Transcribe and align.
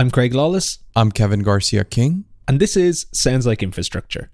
I'm 0.00 0.10
Craig 0.10 0.32
Lawless. 0.32 0.78
I'm 0.96 1.12
Kevin 1.12 1.42
Garcia 1.42 1.84
King. 1.84 2.24
And 2.48 2.58
this 2.58 2.74
is 2.74 3.04
Sounds 3.12 3.46
Like 3.46 3.62
Infrastructure. 3.62 4.30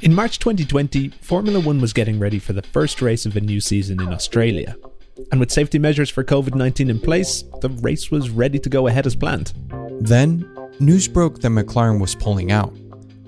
In 0.00 0.14
March 0.14 0.38
2020, 0.38 1.08
Formula 1.22 1.58
One 1.58 1.80
was 1.80 1.92
getting 1.92 2.20
ready 2.20 2.38
for 2.38 2.52
the 2.52 2.62
first 2.62 3.02
race 3.02 3.26
of 3.26 3.34
a 3.36 3.40
new 3.40 3.60
season 3.60 4.00
in 4.00 4.12
Australia. 4.12 4.76
And 5.32 5.40
with 5.40 5.50
safety 5.50 5.80
measures 5.80 6.08
for 6.08 6.22
COVID 6.22 6.54
19 6.54 6.88
in 6.88 7.00
place, 7.00 7.42
the 7.60 7.70
race 7.70 8.12
was 8.12 8.30
ready 8.30 8.60
to 8.60 8.68
go 8.68 8.86
ahead 8.86 9.08
as 9.08 9.16
planned. 9.16 9.54
Then, 9.98 10.48
news 10.78 11.08
broke 11.08 11.40
that 11.40 11.48
McLaren 11.48 12.00
was 12.00 12.14
pulling 12.14 12.52
out. 12.52 12.72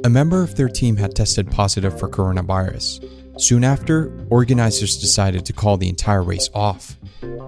A 0.04 0.08
member 0.08 0.44
of 0.44 0.54
their 0.54 0.68
team 0.68 0.96
had 0.96 1.16
tested 1.16 1.50
positive 1.50 1.98
for 1.98 2.08
coronavirus. 2.08 3.04
Soon 3.40 3.64
after, 3.64 4.12
organizers 4.28 4.98
decided 4.98 5.46
to 5.46 5.54
call 5.54 5.78
the 5.78 5.88
entire 5.88 6.22
race 6.22 6.50
off. 6.52 6.98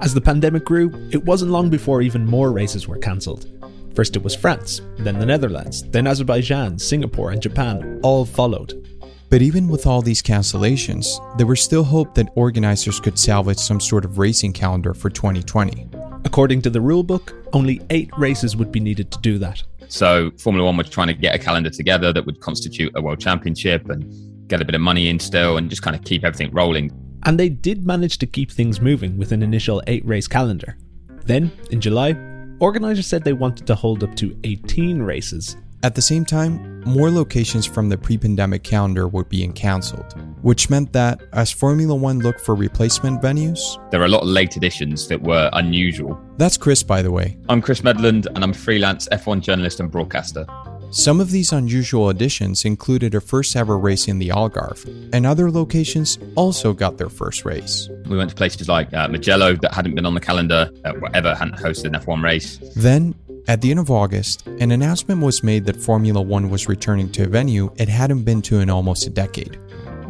As 0.00 0.14
the 0.14 0.22
pandemic 0.22 0.64
grew, 0.64 0.90
it 1.10 1.22
wasn't 1.22 1.50
long 1.50 1.68
before 1.68 2.00
even 2.00 2.24
more 2.24 2.50
races 2.50 2.88
were 2.88 2.96
cancelled. 2.96 3.46
First 3.94 4.16
it 4.16 4.22
was 4.22 4.34
France, 4.34 4.80
then 4.96 5.18
the 5.18 5.26
Netherlands, 5.26 5.82
then 5.90 6.06
Azerbaijan, 6.06 6.78
Singapore, 6.78 7.32
and 7.32 7.42
Japan 7.42 8.00
all 8.02 8.24
followed. 8.24 8.88
But 9.28 9.42
even 9.42 9.68
with 9.68 9.86
all 9.86 10.00
these 10.00 10.22
cancellations, 10.22 11.08
there 11.36 11.46
was 11.46 11.60
still 11.60 11.84
hope 11.84 12.14
that 12.14 12.32
organizers 12.36 12.98
could 12.98 13.18
salvage 13.18 13.58
some 13.58 13.78
sort 13.78 14.06
of 14.06 14.16
racing 14.16 14.54
calendar 14.54 14.94
for 14.94 15.10
2020. 15.10 15.90
According 16.24 16.62
to 16.62 16.70
the 16.70 16.78
rulebook, 16.78 17.34
only 17.52 17.82
eight 17.90 18.10
races 18.16 18.56
would 18.56 18.72
be 18.72 18.80
needed 18.80 19.12
to 19.12 19.18
do 19.20 19.36
that. 19.40 19.62
So 19.88 20.30
Formula 20.38 20.64
One 20.64 20.78
was 20.78 20.88
trying 20.88 21.08
to 21.08 21.14
get 21.14 21.34
a 21.34 21.38
calendar 21.38 21.68
together 21.68 22.14
that 22.14 22.24
would 22.24 22.40
constitute 22.40 22.92
a 22.96 23.02
world 23.02 23.20
championship 23.20 23.90
and 23.90 24.31
get 24.52 24.60
a 24.60 24.64
bit 24.66 24.74
of 24.74 24.82
money 24.82 25.08
in 25.08 25.18
still 25.18 25.56
and 25.56 25.70
just 25.70 25.80
kind 25.80 25.96
of 25.96 26.04
keep 26.04 26.24
everything 26.24 26.52
rolling. 26.52 26.92
And 27.24 27.40
they 27.40 27.48
did 27.48 27.86
manage 27.86 28.18
to 28.18 28.26
keep 28.26 28.50
things 28.50 28.82
moving 28.82 29.16
with 29.16 29.32
an 29.32 29.42
initial 29.42 29.82
eight 29.86 30.04
race 30.04 30.28
calendar. 30.28 30.76
Then, 31.24 31.50
in 31.70 31.80
July, 31.80 32.14
organisers 32.60 33.06
said 33.06 33.24
they 33.24 33.32
wanted 33.32 33.66
to 33.68 33.74
hold 33.74 34.04
up 34.04 34.14
to 34.16 34.36
18 34.44 35.00
races 35.00 35.56
at 35.84 35.96
the 35.96 36.02
same 36.02 36.24
time, 36.24 36.80
more 36.84 37.10
locations 37.10 37.66
from 37.66 37.88
the 37.88 37.98
pre 37.98 38.16
pandemic 38.16 38.62
calendar 38.62 39.08
were 39.08 39.24
being 39.24 39.52
cancelled, 39.52 40.14
which 40.42 40.70
meant 40.70 40.92
that 40.92 41.20
as 41.32 41.50
Formula 41.50 41.92
One 41.92 42.20
looked 42.20 42.40
for 42.40 42.54
replacement 42.54 43.20
venues, 43.20 43.60
there 43.90 44.00
are 44.00 44.04
a 44.04 44.08
lot 44.08 44.22
of 44.22 44.28
late 44.28 44.56
additions 44.56 45.08
that 45.08 45.20
were 45.20 45.50
unusual. 45.54 46.20
That's 46.36 46.56
Chris, 46.56 46.84
by 46.84 47.02
the 47.02 47.10
way. 47.10 47.36
I'm 47.48 47.60
Chris 47.60 47.80
Medland, 47.80 48.26
and 48.26 48.44
I'm 48.44 48.52
a 48.52 48.54
freelance 48.54 49.08
F1 49.10 49.40
journalist 49.40 49.80
and 49.80 49.90
broadcaster. 49.90 50.46
Some 50.92 51.20
of 51.22 51.30
these 51.30 51.52
unusual 51.52 52.10
additions 52.10 52.66
included 52.66 53.14
a 53.14 53.20
first 53.22 53.56
ever 53.56 53.78
race 53.78 54.08
in 54.08 54.18
the 54.18 54.28
Algarve, 54.28 54.84
and 55.14 55.24
other 55.24 55.50
locations 55.50 56.18
also 56.34 56.74
got 56.74 56.98
their 56.98 57.08
first 57.08 57.46
race. 57.46 57.88
We 58.10 58.18
went 58.18 58.28
to 58.28 58.36
places 58.36 58.68
like 58.68 58.92
uh, 58.92 59.08
Mugello 59.08 59.56
that 59.62 59.72
hadn't 59.72 59.94
been 59.94 60.04
on 60.04 60.12
the 60.12 60.20
calendar, 60.20 60.70
uh, 60.84 60.92
ever 61.14 61.34
hadn't 61.34 61.56
hosted 61.56 61.86
an 61.86 61.94
F1 61.94 62.22
race. 62.22 62.58
Then 62.76 63.14
at 63.48 63.62
the 63.62 63.70
end 63.70 63.80
of 63.80 63.90
August, 63.90 64.46
an 64.46 64.70
announcement 64.70 65.22
was 65.22 65.42
made 65.42 65.64
that 65.64 65.76
Formula 65.76 66.20
One 66.20 66.50
was 66.50 66.68
returning 66.68 67.10
to 67.12 67.22
a 67.22 67.26
venue 67.26 67.72
it 67.78 67.88
hadn't 67.88 68.24
been 68.24 68.42
to 68.42 68.60
in 68.60 68.68
almost 68.68 69.06
a 69.06 69.10
decade. 69.10 69.58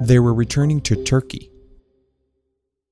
They 0.00 0.18
were 0.18 0.34
returning 0.34 0.80
to 0.80 0.96
Turkey. 1.04 1.48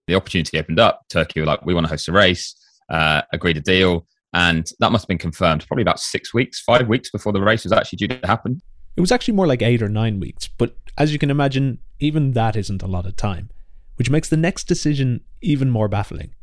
The 0.06 0.14
opportunity 0.14 0.60
opened 0.60 0.78
up. 0.78 1.06
Turkey 1.08 1.40
were 1.40 1.46
like, 1.46 1.66
we 1.66 1.74
want 1.74 1.86
to 1.86 1.90
host 1.90 2.06
a 2.06 2.12
race, 2.12 2.54
uh, 2.88 3.22
agreed 3.32 3.56
a 3.56 3.60
deal, 3.60 4.06
and 4.32 4.70
that 4.80 4.92
must 4.92 5.04
have 5.04 5.08
been 5.08 5.18
confirmed 5.18 5.66
probably 5.66 5.82
about 5.82 6.00
six 6.00 6.32
weeks, 6.32 6.60
five 6.60 6.88
weeks 6.88 7.10
before 7.10 7.32
the 7.32 7.40
race 7.40 7.64
was 7.64 7.72
actually 7.72 7.96
due 7.96 8.08
to 8.08 8.26
happen. 8.26 8.60
It 8.96 9.00
was 9.00 9.12
actually 9.12 9.34
more 9.34 9.46
like 9.46 9.62
eight 9.62 9.82
or 9.82 9.88
nine 9.88 10.20
weeks, 10.20 10.48
but 10.48 10.76
as 10.98 11.12
you 11.12 11.18
can 11.18 11.30
imagine, 11.30 11.78
even 12.00 12.32
that 12.32 12.56
isn't 12.56 12.82
a 12.82 12.86
lot 12.86 13.06
of 13.06 13.16
time, 13.16 13.50
which 13.96 14.10
makes 14.10 14.28
the 14.28 14.36
next 14.36 14.64
decision 14.64 15.20
even 15.40 15.70
more 15.70 15.88
baffling 15.88 16.34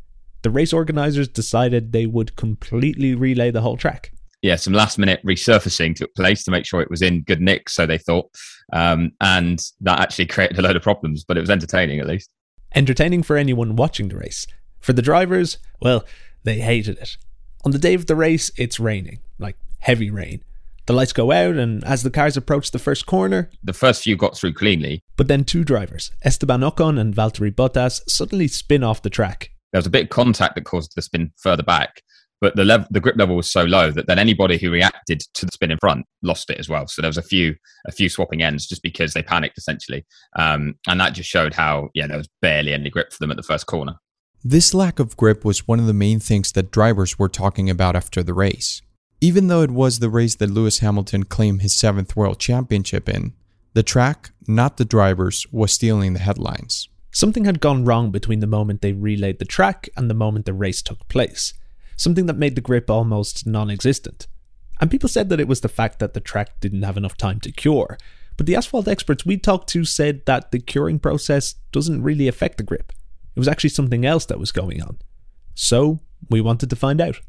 the 0.48 0.52
race 0.52 0.74
organizers 0.74 1.28
decided 1.28 1.92
they 1.92 2.06
would 2.06 2.36
completely 2.36 3.16
relay 3.16 3.52
the 3.52 3.62
whole 3.62 3.78
track. 3.78 4.12
Yeah, 4.42 4.56
some 4.56 4.74
last 4.74 4.98
minute 4.98 5.20
resurfacing 5.26 5.96
took 5.96 6.14
place 6.16 6.44
to 6.44 6.52
make 6.52 6.66
sure 6.66 6.80
it 6.80 6.90
was 6.90 7.02
in 7.02 7.24
good 7.24 7.42
nick, 7.42 7.70
so 7.70 7.86
they 7.86 7.98
thought. 7.98 8.30
Um, 8.72 9.12
and 9.20 9.62
that 9.82 10.00
actually 10.00 10.26
created 10.36 10.60
a 10.60 10.62
load 10.62 10.76
of 10.76 10.84
problems, 10.84 11.24
but 11.24 11.38
it 11.38 11.42
was 11.42 11.50
entertaining 11.50 12.00
at 12.00 12.08
least. 12.08 12.30
Entertaining 12.76 13.24
for 13.24 13.36
anyone 13.36 13.76
watching 13.76 14.10
the 14.10 14.18
race. 14.18 14.46
For 14.80 14.94
the 14.94 15.02
drivers, 15.02 15.58
well, 15.82 16.06
they 16.44 16.60
hated 16.60 16.98
it. 17.00 17.18
On 17.68 17.72
the 17.72 17.78
day 17.78 17.96
of 17.96 18.06
the 18.06 18.16
race, 18.16 18.50
it's 18.56 18.80
raining, 18.80 19.20
like 19.40 19.58
heavy 19.80 20.10
rain. 20.10 20.42
The 20.86 20.94
lights 20.94 21.12
go 21.12 21.34
out, 21.34 21.56
and 21.56 21.84
as 21.84 22.02
the 22.02 22.10
cars 22.10 22.38
approach 22.38 22.72
the 22.72 22.80
first 22.80 23.06
corner, 23.06 23.50
the 23.62 23.74
first 23.74 24.04
few 24.04 24.16
got 24.16 24.38
through 24.38 24.54
cleanly. 24.54 25.02
But 25.18 25.28
then 25.28 25.44
two 25.44 25.66
drivers, 25.66 26.12
Esteban 26.24 26.62
Ocon 26.62 26.98
and 26.98 27.14
Valtteri 27.14 27.52
Bottas, 27.52 28.02
suddenly 28.08 28.48
spin 28.48 28.86
off 28.86 29.02
the 29.02 29.10
track 29.10 29.52
there 29.72 29.80
was 29.80 29.86
a 29.86 29.92
bit 29.92 30.04
of 30.06 30.10
contact 30.10 30.56
that 30.56 30.64
caused 30.64 30.94
the 30.96 31.02
spin 31.02 31.32
further 31.38 31.64
back, 31.64 32.02
but 32.40 32.56
the 32.56 32.64
level, 32.64 32.88
the 32.92 33.00
grip 33.00 33.18
level 33.18 33.36
was 33.36 33.52
so 33.52 33.64
low 33.64 33.92
that 33.92 34.08
then 34.08 34.20
anybody 34.20 34.58
who 34.58 34.72
reacted 34.72 35.22
to 35.34 35.46
the 35.46 35.52
spin 35.52 35.72
in 35.72 35.78
front 35.80 36.06
lost 36.22 36.50
it 36.50 36.60
as 36.60 36.70
well. 36.70 36.88
So 36.88 37.02
there 37.02 37.10
was 37.10 37.18
a 37.18 37.24
few 37.24 37.56
a 37.88 37.92
few 37.92 38.10
swapping 38.10 38.44
ends 38.44 38.68
just 38.68 38.84
because 38.84 39.14
they 39.14 39.24
panicked 39.24 39.58
essentially, 39.58 40.06
um, 40.38 40.76
and 40.88 41.00
that 41.00 41.14
just 41.14 41.30
showed 41.30 41.54
how 41.54 41.90
yeah 41.94 42.08
there 42.08 42.18
was 42.18 42.30
barely 42.42 42.74
any 42.74 42.90
grip 42.90 43.12
for 43.12 43.18
them 43.20 43.32
at 43.32 43.38
the 43.38 43.44
first 43.44 43.66
corner. 43.66 43.96
This 44.44 44.74
lack 44.74 45.00
of 45.00 45.18
grip 45.18 45.44
was 45.44 45.68
one 45.68 45.80
of 45.80 45.88
the 45.88 45.94
main 45.94 46.20
things 46.20 46.52
that 46.52 46.72
drivers 46.72 47.18
were 47.18 47.28
talking 47.28 47.70
about 47.70 47.96
after 47.96 48.22
the 48.22 48.34
race. 48.34 48.82
Even 49.20 49.48
though 49.48 49.64
it 49.64 49.72
was 49.72 49.98
the 49.98 50.10
race 50.10 50.36
that 50.36 50.52
Lewis 50.52 50.80
Hamilton 50.80 51.24
claimed 51.24 51.62
his 51.62 51.74
seventh 51.74 52.16
world 52.16 52.40
championship 52.40 53.10
in, 53.10 53.34
the 53.74 53.82
track, 53.82 54.32
not 54.48 54.78
the 54.78 54.86
drivers, 54.86 55.48
was 55.52 55.72
stealing 55.72 56.14
the 56.14 56.20
headlines. 56.20 56.88
Something 57.12 57.46
had 57.46 57.60
gone 57.60 57.84
wrong 57.84 58.12
between 58.12 58.40
the 58.40 58.48
moment 58.48 58.82
they 58.82 58.94
relayed 58.94 59.40
the 59.40 59.46
track 59.46 59.90
and 59.98 60.08
the 60.08 60.14
moment 60.14 60.46
the 60.46 60.54
race 60.54 60.84
took 60.84 61.08
place. 61.08 61.54
Something 61.96 62.28
that 62.28 62.38
made 62.38 62.56
the 62.56 62.62
grip 62.62 62.92
almost 62.92 63.48
non 63.48 63.72
existent. 63.72 64.28
And 64.80 64.92
people 64.92 65.10
said 65.10 65.30
that 65.30 65.40
it 65.40 65.48
was 65.48 65.62
the 65.62 65.68
fact 65.68 65.98
that 65.98 66.14
the 66.14 66.20
track 66.20 66.60
didn't 66.60 66.84
have 66.84 66.98
enough 66.98 67.18
time 67.18 67.40
to 67.40 67.52
cure. 67.52 67.98
But 68.38 68.46
the 68.46 68.56
asphalt 68.56 68.88
experts 68.88 69.26
we 69.26 69.38
talked 69.38 69.68
to 69.70 69.84
said 69.84 70.26
that 70.28 70.52
the 70.52 70.60
curing 70.60 71.00
process 71.00 71.56
doesn't 71.72 72.04
really 72.04 72.28
affect 72.28 72.58
the 72.58 72.64
grip. 72.64 72.94
It 73.38 73.40
was 73.40 73.48
actually 73.48 73.70
something 73.70 74.04
else 74.04 74.26
that 74.26 74.40
was 74.40 74.52
going 74.52 74.82
on. 74.82 74.98
So, 75.54 76.00
we 76.28 76.42
wanted 76.42 76.72
to 76.72 76.76
find 76.76 77.00
out. 77.00 77.20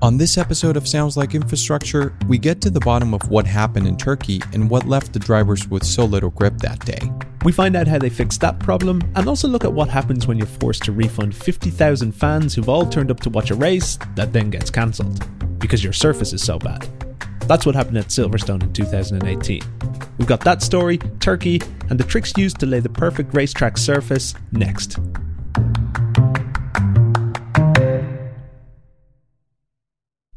On 0.00 0.16
this 0.16 0.38
episode 0.38 0.78
of 0.78 0.88
Sounds 0.88 1.14
Like 1.14 1.34
Infrastructure, 1.34 2.16
we 2.26 2.38
get 2.38 2.62
to 2.62 2.70
the 2.70 2.80
bottom 2.80 3.12
of 3.12 3.28
what 3.28 3.46
happened 3.46 3.86
in 3.86 3.98
Turkey 3.98 4.40
and 4.54 4.70
what 4.70 4.86
left 4.86 5.12
the 5.12 5.18
drivers 5.18 5.68
with 5.68 5.84
so 5.84 6.06
little 6.06 6.30
grip 6.30 6.56
that 6.60 6.82
day. 6.86 7.00
We 7.44 7.52
find 7.52 7.76
out 7.76 7.86
how 7.86 7.98
they 7.98 8.08
fixed 8.08 8.40
that 8.40 8.58
problem 8.60 9.02
and 9.14 9.28
also 9.28 9.46
look 9.46 9.66
at 9.66 9.72
what 9.74 9.90
happens 9.90 10.26
when 10.26 10.38
you're 10.38 10.46
forced 10.46 10.84
to 10.84 10.92
refund 10.92 11.36
50,000 11.36 12.12
fans 12.12 12.54
who've 12.54 12.70
all 12.70 12.86
turned 12.86 13.10
up 13.10 13.20
to 13.20 13.28
watch 13.28 13.50
a 13.50 13.54
race 13.54 13.98
that 14.14 14.32
then 14.32 14.48
gets 14.48 14.70
cancelled 14.70 15.22
because 15.58 15.84
your 15.84 15.92
surface 15.92 16.32
is 16.32 16.42
so 16.42 16.58
bad. 16.58 16.88
That's 17.46 17.66
what 17.66 17.74
happened 17.74 17.98
at 17.98 18.06
Silverstone 18.06 18.62
in 18.62 18.72
2018. 18.72 19.60
We've 20.16 20.26
got 20.26 20.40
that 20.40 20.62
story, 20.62 20.96
Turkey, 21.20 21.60
and 21.90 22.00
the 22.00 22.04
tricks 22.04 22.32
used 22.38 22.58
to 22.60 22.66
lay 22.66 22.80
the 22.80 22.88
perfect 22.88 23.34
racetrack 23.34 23.76
surface 23.76 24.34
next. 24.50 24.98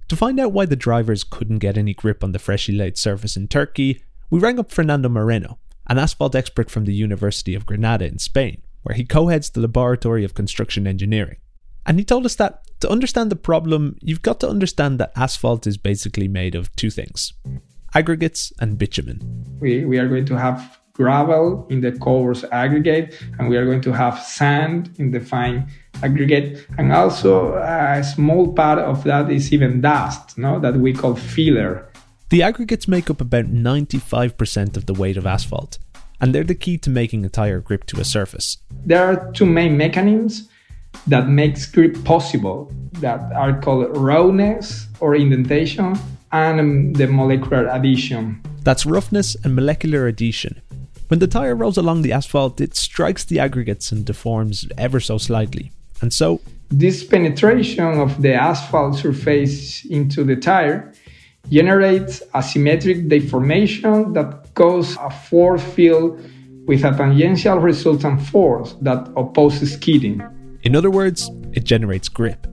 To 0.09 0.16
find 0.16 0.40
out 0.40 0.51
why 0.51 0.66
the 0.66 0.75
drivers 0.75 1.23
couldn't 1.23 1.59
get 1.59 1.78
any 1.78 1.94
grip 1.94 2.23
on 2.23 2.34
the 2.34 2.40
freshly 2.40 2.75
laid 2.75 2.97
surface 2.97 3.38
in 3.38 3.47
Turkey, 3.47 4.03
we 4.29 4.39
rang 4.39 4.59
up 4.59 4.72
Fernando 4.72 5.07
Moreno, 5.07 5.59
an 5.88 5.97
asphalt 5.97 6.35
expert 6.35 6.69
from 6.69 6.84
the 6.84 6.94
University 6.94 7.56
of 7.56 7.66
Granada 7.66 8.06
in 8.06 8.19
Spain, 8.19 8.62
where 8.84 8.95
he 8.95 9.06
co 9.06 9.28
heads 9.28 9.50
the 9.50 9.62
Laboratory 9.62 10.25
of 10.25 10.34
Construction 10.34 10.85
Engineering. 10.85 11.38
And 11.85 12.00
he 12.00 12.03
told 12.03 12.25
us 12.25 12.35
that 12.35 12.67
to 12.80 12.90
understand 12.90 13.32
the 13.32 13.36
problem, 13.36 13.98
you've 14.02 14.22
got 14.22 14.40
to 14.42 14.50
understand 14.50 15.00
that 15.00 15.12
asphalt 15.16 15.66
is 15.68 15.78
basically 15.78 16.28
made 16.28 16.56
of 16.56 16.76
two 16.76 16.90
things 16.90 17.34
aggregates 17.96 18.54
and 18.60 18.78
bitumen. 18.78 19.20
We, 19.60 19.86
we 19.86 19.98
are 19.98 20.08
going 20.08 20.26
to 20.26 20.38
have 20.38 20.78
gravel 20.94 21.66
in 21.70 21.82
the 21.82 21.92
coarse 21.92 22.44
aggregate, 22.52 23.16
and 23.38 23.48
we 23.50 23.56
are 23.56 23.66
going 23.66 23.82
to 23.82 23.94
have 23.94 24.20
sand 24.20 24.94
in 24.98 25.12
the 25.12 25.19
fine 25.19 25.72
aggregate. 26.04 26.68
And 26.78 26.92
also, 26.92 27.56
a 27.56 28.04
small 28.04 28.54
part 28.54 28.80
of 28.80 29.04
that 29.06 29.31
is 29.31 29.54
even 29.54 29.81
dust, 29.81 30.38
no? 30.38 30.60
that 30.60 30.75
we 30.75 30.94
call 30.94 31.16
filler. 31.16 31.90
The 32.30 32.44
aggregates 32.44 32.88
make 32.88 33.10
up 33.10 33.22
about 33.22 33.46
95% 33.46 34.75
of 34.75 34.86
the 34.86 34.94
weight 34.94 35.18
of 35.18 35.25
asphalt, 35.25 35.78
and 36.19 36.36
they're 36.36 36.44
the 36.44 36.56
key 36.56 36.78
to 36.80 36.90
making 36.90 37.24
a 37.25 37.30
tire 37.30 37.62
grip 37.62 37.86
to 37.86 38.01
a 38.01 38.04
surface. 38.04 38.57
There 38.86 39.04
are 39.04 39.31
two 39.31 39.46
main 39.46 39.78
mechanisms 39.78 40.50
that 41.06 41.28
make 41.28 41.56
grip 41.72 42.04
possible 42.04 42.72
that 42.94 43.32
are 43.34 43.60
called 43.62 43.96
roughness 43.96 44.88
or 45.00 45.16
indentation 45.16 45.98
and 46.32 46.60
um, 46.60 46.94
the 46.94 47.08
molecular 47.08 47.70
adhesion. 47.70 48.42
That's 48.64 48.86
roughness 48.86 49.36
and 49.44 49.56
molecular 49.56 50.08
adhesion, 50.08 50.62
when 51.08 51.20
the 51.20 51.28
tyre 51.28 51.56
rolls 51.56 51.78
along 51.78 52.02
the 52.02 52.12
asphalt, 52.12 52.60
it 52.60 52.76
strikes 52.76 53.24
the 53.24 53.40
aggregates 53.40 53.92
and 53.92 54.06
deforms 54.06 54.68
ever 54.78 55.00
so 55.00 55.18
slightly. 55.18 55.72
And 56.02 56.12
so, 56.12 56.42
this 56.70 57.04
penetration 57.04 58.00
of 58.00 58.22
the 58.22 58.34
asphalt 58.34 58.98
surface 58.98 59.86
into 59.86 60.26
the 60.26 60.36
tire 60.36 60.92
generates 61.50 62.22
asymmetric 62.36 63.08
deformation 63.08 64.12
that 64.14 64.54
causes 64.54 64.98
a 65.00 65.10
force 65.10 65.64
field 65.64 66.20
with 66.68 66.84
a 66.84 66.92
tangential 66.92 67.58
resultant 67.58 68.22
force 68.22 68.76
that 68.82 69.08
opposes 69.16 69.74
skidding. 69.74 70.22
In 70.68 70.75
other 70.75 70.92
words, 70.92 71.31
it 71.54 71.64
generates 71.64 72.10
grip, 72.10 72.46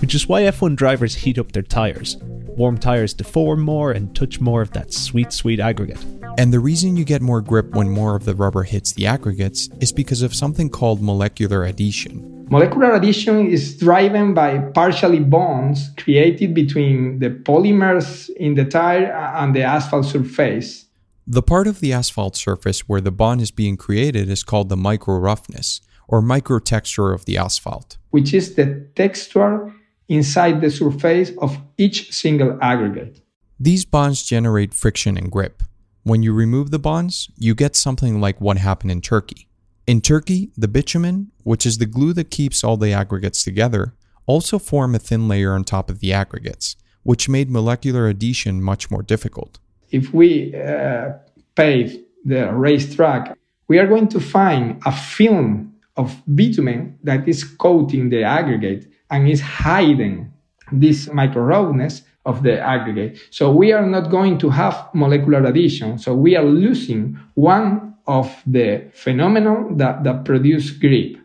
which 0.00 0.12
is 0.12 0.26
why 0.26 0.42
F1 0.42 0.74
drivers 0.74 1.14
heat 1.14 1.38
up 1.38 1.52
their 1.52 1.62
tyres. 1.62 2.16
Warm 2.20 2.76
tyres 2.76 3.14
deform 3.14 3.60
more 3.60 3.92
and 3.92 4.12
touch 4.12 4.40
more 4.40 4.60
of 4.60 4.72
that 4.72 4.92
sweet, 4.92 5.32
sweet 5.32 5.60
aggregate. 5.60 6.04
And 6.36 6.52
the 6.52 6.58
reason 6.58 6.96
you 6.96 7.04
get 7.04 7.22
more 7.22 7.40
grip 7.40 7.70
when 7.76 7.88
more 7.88 8.16
of 8.16 8.24
the 8.24 8.34
rubber 8.34 8.64
hits 8.64 8.94
the 8.94 9.06
aggregates 9.06 9.68
is 9.80 9.92
because 9.92 10.22
of 10.22 10.34
something 10.34 10.68
called 10.68 11.00
molecular 11.00 11.64
adhesion. 11.64 12.44
Molecular 12.50 12.96
adhesion 12.96 13.46
is 13.46 13.78
driven 13.78 14.34
by 14.34 14.58
partially 14.74 15.20
bonds 15.20 15.90
created 15.96 16.52
between 16.54 17.20
the 17.20 17.30
polymers 17.30 18.30
in 18.30 18.56
the 18.56 18.64
tire 18.64 19.12
and 19.36 19.54
the 19.54 19.62
asphalt 19.62 20.06
surface. 20.06 20.86
The 21.24 21.42
part 21.42 21.68
of 21.68 21.78
the 21.78 21.92
asphalt 21.92 22.34
surface 22.34 22.88
where 22.88 23.00
the 23.00 23.12
bond 23.12 23.40
is 23.40 23.52
being 23.52 23.76
created 23.76 24.28
is 24.28 24.42
called 24.42 24.70
the 24.70 24.76
micro 24.76 25.14
roughness 25.18 25.80
or 26.10 26.20
microtexture 26.20 27.14
of 27.14 27.24
the 27.24 27.38
asphalt, 27.38 27.96
which 28.10 28.34
is 28.34 28.56
the 28.56 28.66
texture 28.96 29.72
inside 30.08 30.60
the 30.60 30.70
surface 30.70 31.30
of 31.38 31.56
each 31.78 32.12
single 32.12 32.58
aggregate. 32.60 33.22
These 33.60 33.84
bonds 33.84 34.24
generate 34.24 34.74
friction 34.74 35.16
and 35.16 35.30
grip. 35.30 35.62
When 36.02 36.22
you 36.24 36.32
remove 36.32 36.72
the 36.72 36.80
bonds, 36.80 37.30
you 37.36 37.54
get 37.54 37.76
something 37.76 38.20
like 38.20 38.40
what 38.40 38.56
happened 38.56 38.90
in 38.90 39.00
Turkey. 39.00 39.46
In 39.86 40.00
Turkey, 40.00 40.50
the 40.56 40.66
bitumen, 40.66 41.30
which 41.44 41.64
is 41.64 41.78
the 41.78 41.86
glue 41.86 42.12
that 42.14 42.30
keeps 42.30 42.64
all 42.64 42.76
the 42.76 42.92
aggregates 42.92 43.44
together, 43.44 43.94
also 44.26 44.58
form 44.58 44.94
a 44.94 44.98
thin 44.98 45.28
layer 45.28 45.52
on 45.52 45.62
top 45.62 45.88
of 45.88 46.00
the 46.00 46.12
aggregates, 46.12 46.74
which 47.04 47.28
made 47.28 47.50
molecular 47.50 48.08
adhesion 48.08 48.62
much 48.62 48.90
more 48.90 49.02
difficult. 49.02 49.60
If 49.90 50.12
we 50.12 50.54
uh, 50.56 51.10
pave 51.54 52.02
the 52.24 52.52
racetrack, 52.52 53.36
we 53.68 53.78
are 53.78 53.86
going 53.86 54.08
to 54.08 54.20
find 54.20 54.80
a 54.84 54.92
film 54.92 55.69
of 56.00 56.22
bitumen 56.34 56.98
that 57.08 57.28
is 57.28 57.44
coating 57.44 58.10
the 58.10 58.22
aggregate 58.24 58.82
and 59.10 59.28
is 59.28 59.40
hiding 59.40 60.32
this 60.72 60.98
micro 61.12 61.42
roughness 61.42 62.02
of 62.24 62.42
the 62.42 62.60
aggregate. 62.60 63.18
So 63.30 63.50
we 63.52 63.72
are 63.72 63.86
not 63.86 64.10
going 64.10 64.38
to 64.38 64.50
have 64.50 64.88
molecular 64.94 65.46
adhesion. 65.46 65.98
So 65.98 66.14
we 66.14 66.36
are 66.36 66.44
losing 66.44 67.18
one 67.34 67.94
of 68.06 68.26
the 68.46 68.90
phenomena 68.92 69.66
that, 69.76 70.04
that 70.04 70.24
produce 70.24 70.70
grip. 70.70 71.16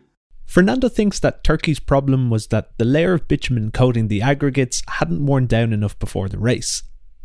Fernando 0.44 0.88
thinks 0.88 1.18
that 1.20 1.42
Turkey's 1.42 1.80
problem 1.80 2.30
was 2.30 2.48
that 2.48 2.78
the 2.78 2.84
layer 2.84 3.14
of 3.14 3.28
bitumen 3.28 3.72
coating 3.72 4.08
the 4.08 4.22
aggregates 4.22 4.82
hadn't 4.88 5.26
worn 5.26 5.46
down 5.46 5.72
enough 5.72 5.98
before 5.98 6.28
the 6.28 6.38
race. 6.38 6.82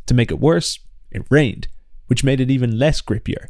To 0.07 0.13
make 0.13 0.31
it 0.31 0.39
worse, 0.39 0.79
it 1.11 1.23
rained, 1.29 1.67
which 2.07 2.23
made 2.23 2.41
it 2.41 2.49
even 2.49 2.79
less 2.79 3.01
grippier. 3.01 3.47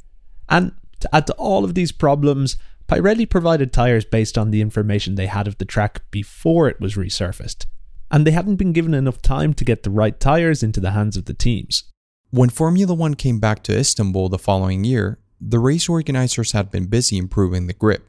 And 0.49 0.73
to 0.99 1.15
add 1.15 1.27
to 1.27 1.33
all 1.33 1.63
of 1.63 1.73
these 1.73 1.91
problems, 1.91 2.57
Pirelli 2.91 3.29
provided 3.29 3.71
tyres 3.71 4.03
based 4.03 4.37
on 4.37 4.51
the 4.51 4.59
information 4.59 5.15
they 5.15 5.27
had 5.27 5.47
of 5.47 5.57
the 5.59 5.65
track 5.65 6.01
before 6.11 6.67
it 6.67 6.81
was 6.81 6.95
resurfaced 6.95 7.65
and 8.11 8.27
they 8.27 8.31
hadn't 8.31 8.57
been 8.57 8.73
given 8.73 8.93
enough 8.93 9.21
time 9.21 9.53
to 9.53 9.63
get 9.63 9.83
the 9.83 9.89
right 9.89 10.19
tyres 10.19 10.61
into 10.61 10.81
the 10.81 10.91
hands 10.91 11.15
of 11.15 11.25
the 11.25 11.33
teams. 11.33 11.85
When 12.29 12.49
Formula 12.49 12.93
One 12.93 13.13
came 13.13 13.39
back 13.39 13.63
to 13.63 13.77
Istanbul 13.77 14.27
the 14.29 14.37
following 14.37 14.83
year, 14.83 15.19
the 15.39 15.59
race 15.59 15.87
organizers 15.87 16.51
had 16.51 16.69
been 16.69 16.87
busy 16.87 17.17
improving 17.17 17.67
the 17.67 17.73
grip. 17.73 18.07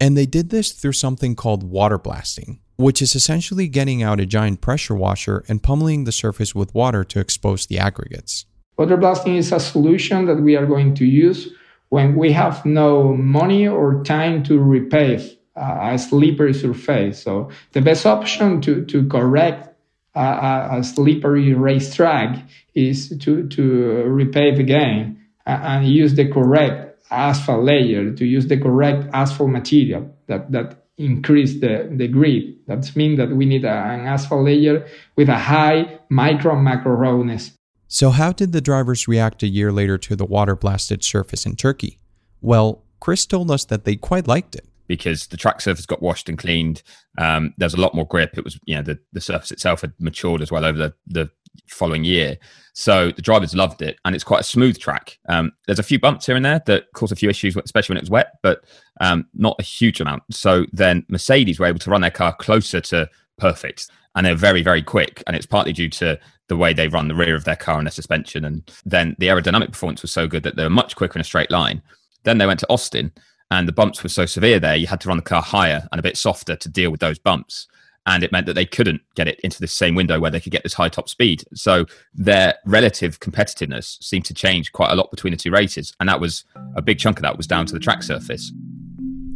And 0.00 0.16
they 0.16 0.26
did 0.26 0.50
this 0.50 0.72
through 0.72 0.92
something 0.92 1.36
called 1.36 1.62
water 1.62 1.98
blasting, 1.98 2.60
which 2.76 3.00
is 3.00 3.14
essentially 3.14 3.68
getting 3.68 4.02
out 4.02 4.20
a 4.20 4.26
giant 4.26 4.60
pressure 4.60 4.94
washer 4.94 5.44
and 5.48 5.62
pummeling 5.62 6.04
the 6.04 6.12
surface 6.12 6.54
with 6.54 6.74
water 6.74 7.04
to 7.04 7.20
expose 7.20 7.66
the 7.66 7.78
aggregates. 7.78 8.46
Water 8.76 8.96
blasting 8.96 9.36
is 9.36 9.52
a 9.52 9.60
solution 9.60 10.26
that 10.26 10.40
we 10.42 10.56
are 10.56 10.66
going 10.66 10.94
to 10.96 11.04
use 11.04 11.48
when 11.88 12.16
we 12.16 12.32
have 12.32 12.64
no 12.64 13.14
money 13.14 13.68
or 13.68 14.02
time 14.04 14.42
to 14.44 14.58
repave 14.58 15.36
uh, 15.56 15.90
a 15.92 15.98
slippery 15.98 16.52
surface. 16.52 17.22
So 17.22 17.50
the 17.72 17.80
best 17.80 18.06
option 18.06 18.60
to, 18.62 18.84
to 18.86 19.06
correct 19.08 19.68
uh, 20.16 20.68
a, 20.70 20.78
a 20.78 20.84
slippery 20.84 21.54
racetrack 21.54 22.38
is 22.74 23.16
to, 23.18 23.48
to 23.48 23.62
repave 24.06 24.58
again 24.58 25.24
uh, 25.46 25.58
and 25.62 25.86
use 25.86 26.14
the 26.14 26.30
correct 26.30 27.04
asphalt 27.10 27.64
layer, 27.64 28.12
to 28.12 28.24
use 28.24 28.46
the 28.46 28.58
correct 28.58 29.08
asphalt 29.12 29.50
material 29.50 30.10
that, 30.26 30.50
that 30.52 30.84
increase 30.98 31.60
the, 31.60 31.88
the 31.92 32.08
grip. 32.08 32.66
That 32.66 32.94
means 32.96 33.18
that 33.18 33.30
we 33.30 33.46
need 33.46 33.64
a, 33.64 33.70
an 33.72 34.06
asphalt 34.06 34.44
layer 34.44 34.86
with 35.16 35.28
a 35.28 35.38
high 35.38 36.00
micro 36.08 36.56
macro 36.56 36.92
roughness. 36.92 37.52
So 37.94 38.10
how 38.10 38.32
did 38.32 38.50
the 38.50 38.60
drivers 38.60 39.06
react 39.06 39.44
a 39.44 39.46
year 39.46 39.70
later 39.70 39.96
to 39.98 40.16
the 40.16 40.24
water 40.24 40.56
blasted 40.56 41.04
surface 41.04 41.46
in 41.46 41.54
Turkey? 41.54 42.00
Well, 42.40 42.82
Chris 42.98 43.24
told 43.24 43.52
us 43.52 43.64
that 43.66 43.84
they 43.84 43.94
quite 43.94 44.26
liked 44.26 44.56
it 44.56 44.66
because 44.88 45.28
the 45.28 45.36
track 45.36 45.60
surface 45.60 45.86
got 45.86 46.02
washed 46.02 46.28
and 46.28 46.36
cleaned. 46.36 46.82
Um, 47.18 47.54
there's 47.56 47.74
a 47.74 47.80
lot 47.80 47.94
more 47.94 48.04
grip. 48.04 48.36
It 48.36 48.42
was, 48.42 48.58
you 48.64 48.74
know, 48.74 48.82
the, 48.82 48.98
the 49.12 49.20
surface 49.20 49.52
itself 49.52 49.82
had 49.82 49.92
matured 50.00 50.42
as 50.42 50.50
well 50.50 50.64
over 50.64 50.76
the, 50.76 50.94
the 51.06 51.30
following 51.68 52.02
year. 52.02 52.36
So 52.72 53.12
the 53.12 53.22
drivers 53.22 53.54
loved 53.54 53.80
it, 53.80 53.96
and 54.04 54.12
it's 54.12 54.24
quite 54.24 54.40
a 54.40 54.42
smooth 54.42 54.76
track. 54.76 55.20
Um, 55.28 55.52
there's 55.66 55.78
a 55.78 55.84
few 55.84 56.00
bumps 56.00 56.26
here 56.26 56.34
and 56.34 56.44
there 56.44 56.62
that 56.66 56.86
cause 56.94 57.12
a 57.12 57.16
few 57.16 57.30
issues, 57.30 57.56
especially 57.56 57.92
when 57.92 57.98
it 57.98 58.02
was 58.02 58.10
wet, 58.10 58.32
but 58.42 58.64
um, 59.00 59.28
not 59.34 59.54
a 59.60 59.62
huge 59.62 60.00
amount. 60.00 60.24
So 60.32 60.66
then 60.72 61.06
Mercedes 61.08 61.60
were 61.60 61.66
able 61.66 61.78
to 61.78 61.90
run 61.90 62.00
their 62.00 62.10
car 62.10 62.34
closer 62.34 62.80
to 62.80 63.08
perfect, 63.38 63.88
and 64.16 64.26
they're 64.26 64.34
very, 64.34 64.62
very 64.62 64.82
quick. 64.82 65.22
And 65.28 65.36
it's 65.36 65.46
partly 65.46 65.72
due 65.72 65.90
to 65.90 66.18
the 66.48 66.56
way 66.56 66.72
they 66.72 66.88
run 66.88 67.08
the 67.08 67.14
rear 67.14 67.34
of 67.34 67.44
their 67.44 67.56
car 67.56 67.78
and 67.78 67.86
their 67.86 67.92
suspension. 67.92 68.44
And 68.44 68.70
then 68.84 69.16
the 69.18 69.28
aerodynamic 69.28 69.72
performance 69.72 70.02
was 70.02 70.12
so 70.12 70.26
good 70.26 70.42
that 70.42 70.56
they 70.56 70.64
were 70.64 70.70
much 70.70 70.96
quicker 70.96 71.16
in 71.16 71.20
a 71.20 71.24
straight 71.24 71.50
line. 71.50 71.82
Then 72.24 72.38
they 72.38 72.46
went 72.46 72.60
to 72.60 72.70
Austin 72.70 73.12
and 73.50 73.68
the 73.68 73.72
bumps 73.72 74.02
were 74.02 74.08
so 74.08 74.26
severe 74.26 74.58
there, 74.58 74.76
you 74.76 74.86
had 74.86 75.00
to 75.02 75.08
run 75.08 75.18
the 75.18 75.22
car 75.22 75.42
higher 75.42 75.86
and 75.92 75.98
a 75.98 76.02
bit 76.02 76.16
softer 76.16 76.56
to 76.56 76.68
deal 76.68 76.90
with 76.90 77.00
those 77.00 77.18
bumps. 77.18 77.66
And 78.06 78.22
it 78.22 78.32
meant 78.32 78.44
that 78.46 78.52
they 78.52 78.66
couldn't 78.66 79.00
get 79.14 79.28
it 79.28 79.40
into 79.40 79.60
the 79.60 79.66
same 79.66 79.94
window 79.94 80.20
where 80.20 80.30
they 80.30 80.40
could 80.40 80.52
get 80.52 80.62
this 80.62 80.74
high 80.74 80.90
top 80.90 81.08
speed. 81.08 81.44
So 81.54 81.86
their 82.12 82.56
relative 82.66 83.18
competitiveness 83.20 84.02
seemed 84.02 84.26
to 84.26 84.34
change 84.34 84.72
quite 84.72 84.90
a 84.90 84.94
lot 84.94 85.10
between 85.10 85.30
the 85.30 85.38
two 85.38 85.50
races. 85.50 85.94
And 86.00 86.08
that 86.10 86.20
was 86.20 86.44
a 86.76 86.82
big 86.82 86.98
chunk 86.98 87.18
of 87.18 87.22
that 87.22 87.38
was 87.38 87.46
down 87.46 87.64
to 87.66 87.72
the 87.72 87.80
track 87.80 88.02
surface. 88.02 88.52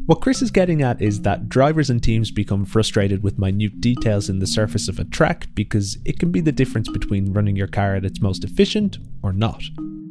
What 0.09 0.23
Chris 0.23 0.41
is 0.41 0.51
getting 0.51 0.81
at 0.81 1.03
is 1.03 1.21
that 1.21 1.51
drivers 1.51 1.91
and 1.91 2.03
teams 2.03 2.31
become 2.31 2.65
frustrated 2.65 3.23
with 3.23 3.39
minute 3.39 3.79
details 3.79 4.31
in 4.31 4.39
the 4.39 4.47
surface 4.47 4.89
of 4.89 4.99
a 4.99 5.05
track 5.05 5.49
because 5.55 5.99
it 6.07 6.19
can 6.19 6.33
be 6.33 6.41
the 6.41 6.51
difference 6.51 6.89
between 6.89 7.35
running 7.35 7.57
your 7.57 7.67
car 7.67 7.95
at 7.95 8.07
its 8.07 8.23
most 8.23 8.43
efficient 8.43 8.97
or 9.23 9.35
not. 9.35 9.63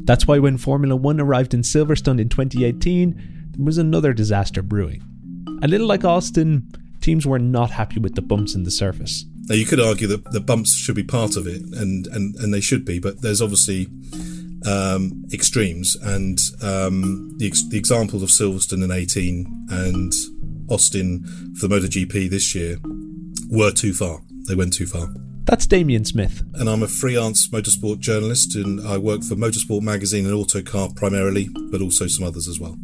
That's 0.04 0.28
why 0.28 0.38
when 0.38 0.60
Formula 0.60 0.96
One 0.96 1.20
arrived 1.20 1.56
in 1.56 1.62
Silverstone 1.62 2.22
in 2.22 2.30
2018, 2.30 3.50
there 3.56 3.66
was 3.66 3.80
another 3.80 4.14
disaster 4.14 4.62
brewing. 4.62 5.02
A 5.64 5.68
little 5.68 5.88
like 5.88 6.06
Austin, 6.06 6.72
teams 7.02 7.26
were 7.26 7.40
not 7.40 7.72
happy 7.72 8.00
with 8.00 8.14
the 8.14 8.22
bumps 8.22 8.54
in 8.54 8.66
the 8.66 8.70
surface. 8.70 9.26
Now 9.50 9.56
you 9.56 9.66
could 9.66 9.80
argue 9.80 10.06
that 10.10 10.32
the 10.32 10.40
bumps 10.40 10.76
should 10.76 10.96
be 10.96 11.02
part 11.02 11.36
of 11.36 11.48
it, 11.48 11.64
and 11.74 12.06
and, 12.06 12.36
and 12.36 12.54
they 12.54 12.62
should 12.62 12.86
be, 12.86 13.00
but 13.00 13.24
there's 13.24 13.42
obviously 13.42 13.88
um, 14.68 15.24
extremes, 15.32 15.96
and 15.96 16.40
um, 16.62 17.34
the 17.38 17.52
the 17.70 17.78
examples 17.78 18.24
of 18.24 18.30
Silverstone 18.30 18.84
in 18.84 18.92
18 18.92 19.68
and 19.70 20.14
Austin 20.70 21.24
for 21.60 21.68
the 21.68 21.76
MotoGP 21.76 22.30
this 22.30 22.54
year 22.54 22.78
were 23.50 23.72
too 23.72 23.94
far. 23.94 24.20
They 24.48 24.56
went 24.56 24.74
too 24.74 24.86
far. 24.86 25.08
That's 25.46 25.66
Damien 25.66 26.04
Smith. 26.04 26.44
And 26.56 26.70
I'm 26.70 26.84
a 26.84 26.90
freelance 26.90 27.48
motorsport 27.48 28.00
journalist, 28.00 28.56
and 28.56 28.86
I 28.86 28.98
work 28.98 29.24
for 29.24 29.36
Motorsport 29.36 29.82
Magazine 29.82 30.26
and 30.26 30.34
Autocar 30.34 30.90
primarily, 30.94 31.48
but 31.72 31.82
also 31.82 32.08
some 32.08 32.28
others 32.28 32.50
as 32.50 32.60
well. 32.60 32.76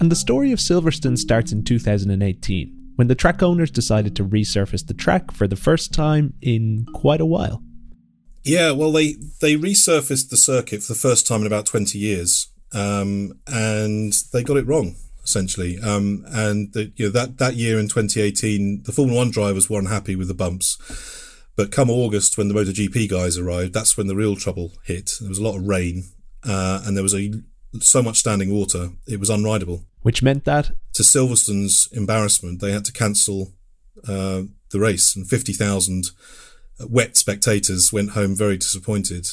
And 0.00 0.12
the 0.12 0.16
story 0.16 0.52
of 0.52 0.60
Silverstone 0.60 1.18
starts 1.18 1.50
in 1.50 1.64
2018, 1.64 2.92
when 2.94 3.08
the 3.08 3.16
track 3.16 3.42
owners 3.42 3.72
decided 3.72 4.14
to 4.14 4.24
resurface 4.24 4.86
the 4.86 4.94
track 4.94 5.32
for 5.32 5.48
the 5.48 5.56
first 5.56 5.92
time 5.92 6.34
in 6.40 6.86
quite 6.94 7.20
a 7.20 7.26
while. 7.26 7.63
Yeah, 8.44 8.72
well, 8.72 8.92
they, 8.92 9.14
they 9.40 9.56
resurfaced 9.56 10.28
the 10.28 10.36
circuit 10.36 10.82
for 10.82 10.92
the 10.92 10.98
first 10.98 11.26
time 11.26 11.40
in 11.40 11.46
about 11.46 11.66
20 11.66 11.98
years, 11.98 12.48
um, 12.72 13.38
and 13.46 14.12
they 14.32 14.42
got 14.42 14.56
it 14.56 14.66
wrong 14.66 14.96
essentially. 15.24 15.78
Um, 15.80 16.24
and 16.28 16.72
the, 16.74 16.92
you 16.96 17.06
know, 17.06 17.12
that 17.12 17.38
that 17.38 17.54
year 17.54 17.78
in 17.78 17.88
2018, 17.88 18.82
the 18.82 18.92
Formula 18.92 19.18
One 19.18 19.30
drivers 19.30 19.68
were 19.68 19.78
unhappy 19.78 20.14
with 20.14 20.28
the 20.28 20.34
bumps. 20.34 20.78
But 21.56 21.72
come 21.72 21.88
August, 21.88 22.36
when 22.36 22.48
the 22.48 22.54
MotoGP 22.54 23.08
guys 23.08 23.38
arrived, 23.38 23.72
that's 23.72 23.96
when 23.96 24.06
the 24.06 24.16
real 24.16 24.36
trouble 24.36 24.72
hit. 24.84 25.12
There 25.20 25.28
was 25.28 25.38
a 25.38 25.42
lot 25.42 25.56
of 25.56 25.66
rain, 25.66 26.04
uh, 26.42 26.82
and 26.84 26.96
there 26.96 27.02
was 27.02 27.14
a 27.14 27.32
so 27.80 28.02
much 28.02 28.18
standing 28.18 28.52
water, 28.52 28.90
it 29.06 29.18
was 29.18 29.30
unrideable. 29.30 29.84
Which 30.02 30.22
meant 30.22 30.44
that? 30.44 30.70
To 30.94 31.02
Silverstone's 31.02 31.88
embarrassment, 31.92 32.60
they 32.60 32.72
had 32.72 32.84
to 32.84 32.92
cancel 32.92 33.52
uh, 34.06 34.42
the 34.70 34.78
race, 34.78 35.16
and 35.16 35.26
50,000 35.26 36.04
wet 36.80 37.16
spectators 37.16 37.92
went 37.92 38.10
home 38.10 38.34
very 38.34 38.56
disappointed. 38.56 39.26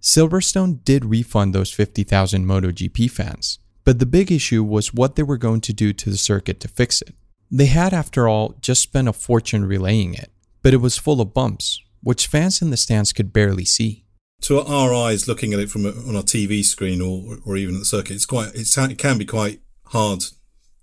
Silverstone 0.00 0.82
did 0.82 1.04
refund 1.04 1.54
those 1.54 1.72
50,000 1.72 2.46
MotoGP 2.46 3.10
fans, 3.10 3.58
but 3.84 3.98
the 3.98 4.06
big 4.06 4.32
issue 4.32 4.64
was 4.64 4.94
what 4.94 5.16
they 5.16 5.22
were 5.22 5.36
going 5.36 5.60
to 5.62 5.72
do 5.72 5.92
to 5.92 6.10
the 6.10 6.16
circuit 6.16 6.60
to 6.60 6.68
fix 6.68 7.02
it. 7.02 7.14
They 7.50 7.66
had, 7.66 7.92
after 7.92 8.28
all, 8.28 8.54
just 8.60 8.82
spent 8.82 9.08
a 9.08 9.12
fortune 9.12 9.64
relaying 9.64 10.14
it, 10.14 10.30
but 10.62 10.72
it 10.72 10.78
was 10.78 10.96
full 10.96 11.20
of 11.20 11.34
bumps, 11.34 11.80
which 12.02 12.26
fans 12.26 12.62
in 12.62 12.70
the 12.70 12.76
stands 12.76 13.12
could 13.12 13.32
barely 13.32 13.64
see 13.64 14.04
to 14.42 14.60
our 14.60 14.94
eyes 14.94 15.28
looking 15.28 15.52
at 15.52 15.60
it 15.60 15.70
from 15.70 15.84
a, 15.84 15.90
on 15.90 16.16
a 16.16 16.22
TV 16.22 16.64
screen 16.64 17.00
or 17.00 17.38
or 17.44 17.56
even 17.56 17.74
at 17.74 17.80
the 17.80 17.84
circuit, 17.84 18.14
it's 18.14 18.26
quite 18.26 18.52
it's, 18.54 18.76
it 18.76 18.98
can 18.98 19.18
be 19.18 19.24
quite 19.24 19.60
hard 19.86 20.24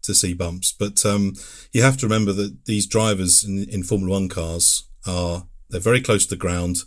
to 0.03 0.13
see 0.13 0.33
bumps. 0.33 0.71
But 0.71 1.05
um, 1.05 1.33
you 1.71 1.81
have 1.81 1.97
to 1.97 2.05
remember 2.05 2.33
that 2.33 2.65
these 2.65 2.87
drivers 2.87 3.43
in, 3.43 3.65
in 3.69 3.83
Formula 3.83 4.11
One 4.11 4.29
cars 4.29 4.87
are 5.05 5.47
they're 5.69 5.81
very 5.81 6.01
close 6.01 6.25
to 6.25 6.29
the 6.31 6.39
ground, 6.39 6.77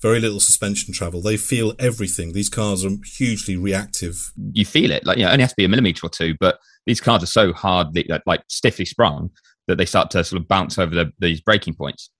very 0.00 0.20
little 0.20 0.40
suspension 0.40 0.92
travel. 0.92 1.22
They 1.22 1.36
feel 1.36 1.74
everything. 1.78 2.32
These 2.32 2.48
cars 2.48 2.84
are 2.84 2.90
hugely 3.04 3.56
reactive. 3.56 4.32
You 4.52 4.64
feel 4.64 4.90
it, 4.90 5.06
like 5.06 5.18
you 5.18 5.24
know, 5.24 5.30
it 5.30 5.32
only 5.32 5.42
has 5.42 5.52
to 5.52 5.56
be 5.56 5.64
a 5.64 5.68
millimeter 5.68 6.06
or 6.06 6.10
two, 6.10 6.34
but 6.38 6.58
these 6.86 7.00
cars 7.00 7.22
are 7.22 7.26
so 7.26 7.52
hard, 7.52 7.88
like 8.26 8.42
stiffly 8.48 8.84
sprung, 8.84 9.30
that 9.66 9.78
they 9.78 9.86
start 9.86 10.10
to 10.10 10.22
sort 10.22 10.40
of 10.40 10.48
bounce 10.48 10.78
over 10.78 10.94
the, 10.94 11.12
these 11.18 11.40
braking 11.40 11.74
points. 11.74 12.10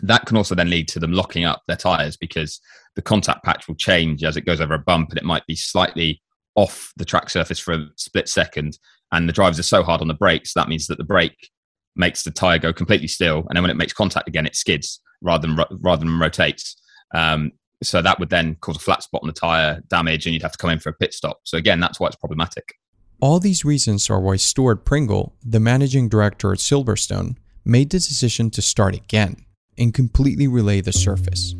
That 0.00 0.26
can 0.26 0.36
also 0.36 0.54
then 0.54 0.70
lead 0.70 0.88
to 0.88 0.98
them 0.98 1.12
locking 1.12 1.44
up 1.44 1.62
their 1.68 1.76
tires 1.76 2.16
because 2.16 2.60
the 2.96 3.02
contact 3.02 3.44
patch 3.44 3.68
will 3.68 3.76
change 3.76 4.24
as 4.24 4.36
it 4.36 4.44
goes 4.44 4.60
over 4.60 4.74
a 4.74 4.78
bump, 4.78 5.10
and 5.10 5.18
it 5.18 5.24
might 5.24 5.46
be 5.46 5.56
slightly 5.56 6.20
off 6.56 6.92
the 6.96 7.04
track 7.04 7.30
surface 7.30 7.58
for 7.58 7.74
a 7.74 7.86
split 7.96 8.28
second. 8.28 8.78
And 9.12 9.28
the 9.28 9.32
drivers 9.32 9.60
are 9.60 9.64
so 9.64 9.84
hard 9.84 10.00
on 10.00 10.08
the 10.08 10.14
brakes, 10.14 10.54
that 10.54 10.68
means 10.68 10.88
that 10.88 10.98
the 10.98 11.04
brake 11.04 11.50
makes 11.94 12.24
the 12.24 12.32
tire 12.32 12.58
go 12.58 12.72
completely 12.72 13.06
still, 13.06 13.44
and 13.48 13.56
then 13.56 13.62
when 13.62 13.70
it 13.70 13.76
makes 13.76 13.92
contact 13.92 14.26
again, 14.26 14.46
it 14.46 14.56
skids 14.56 15.00
rather 15.24 15.48
than 15.48 15.64
rather 15.80 16.04
than 16.04 16.18
rotates. 16.18 16.76
Um, 17.14 17.52
so 17.82 18.00
that 18.00 18.18
would 18.18 18.30
then 18.30 18.56
cause 18.60 18.76
a 18.76 18.80
flat 18.80 19.02
spot 19.02 19.22
on 19.22 19.26
the 19.26 19.32
tire, 19.32 19.82
damage, 19.88 20.26
and 20.26 20.32
you'd 20.32 20.42
have 20.42 20.52
to 20.52 20.58
come 20.58 20.70
in 20.70 20.78
for 20.78 20.90
a 20.90 20.94
pit 20.94 21.12
stop. 21.12 21.40
So 21.44 21.58
again, 21.58 21.80
that's 21.80 21.98
why 21.98 22.06
it's 22.06 22.16
problematic. 22.16 22.74
All 23.20 23.40
these 23.40 23.64
reasons 23.64 24.08
are 24.10 24.20
why 24.20 24.36
Stuart 24.36 24.84
Pringle, 24.84 25.34
the 25.42 25.60
managing 25.60 26.08
director 26.08 26.52
at 26.52 26.58
Silverstone, 26.58 27.36
made 27.64 27.90
the 27.90 27.98
decision 27.98 28.50
to 28.50 28.62
start 28.62 28.94
again 28.94 29.44
and 29.78 29.92
completely 29.92 30.46
relay 30.46 30.80
the 30.80 30.92
surface. 30.92 31.54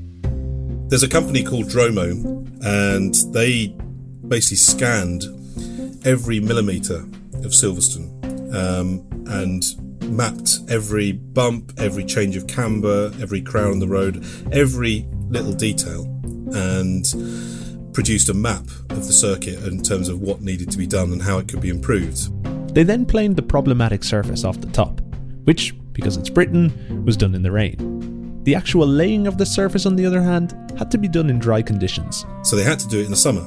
There's 0.89 1.03
a 1.03 1.09
company 1.09 1.43
called 1.43 1.67
Dromo, 1.67 2.15
and 2.65 3.15
they 3.33 3.69
basically 4.29 4.59
scanned 4.59 5.25
every 6.07 6.41
millimeter 6.41 6.97
of 6.97 7.53
Silverstone 7.53 8.13
um, 8.55 9.07
and 9.29 9.63
mapped 10.05 10.61
every 10.69 11.13
bump, 11.13 11.73
every 11.79 12.05
change 12.05 12.37
of 12.37 12.47
camber, 12.47 13.13
every 13.21 13.41
crown 13.41 13.73
on 13.73 13.79
the 13.79 13.89
road, 13.89 14.25
every 14.53 15.07
little 15.29 15.53
detail, 15.53 16.05
and 16.55 17.05
produced 17.95 18.29
a 18.29 18.35
map 18.35 18.65
of 18.91 19.07
the 19.07 19.13
circuit 19.13 19.63
in 19.65 19.83
terms 19.83 20.09
of 20.09 20.21
what 20.21 20.41
needed 20.41 20.71
to 20.71 20.79
be 20.79 20.87
done 20.87 21.13
and 21.13 21.23
how 21.23 21.39
it 21.39 21.49
could 21.49 21.61
be 21.61 21.69
improved. 21.69 22.29
They 22.75 22.83
then 22.83 23.07
planed 23.07 23.37
the 23.37 23.43
problematic 23.43 24.03
surface 24.03 24.45
off 24.45 24.61
the 24.61 24.67
top, 24.69 25.01
which, 25.45 25.75
because 25.93 26.17
it's 26.17 26.29
Britain, 26.29 27.05
was 27.05 27.17
done 27.17 27.35
in 27.35 27.43
the 27.43 27.53
rain. 27.53 28.43
The 28.43 28.55
actual 28.55 28.87
laying 28.87 29.27
of 29.27 29.39
the 29.39 29.47
surface, 29.47 29.87
on 29.87 29.97
the 29.97 30.05
other 30.05 30.21
hand, 30.21 30.55
had 30.77 30.91
to 30.91 30.99
be 30.99 31.09
done 31.09 31.31
in 31.31 31.39
dry 31.39 31.63
conditions. 31.63 32.27
So 32.43 32.57
they 32.57 32.65
had 32.65 32.81
to 32.81 32.89
do 32.89 33.01
it 33.01 33.05
in 33.05 33.11
the 33.11 33.17
summer, 33.17 33.43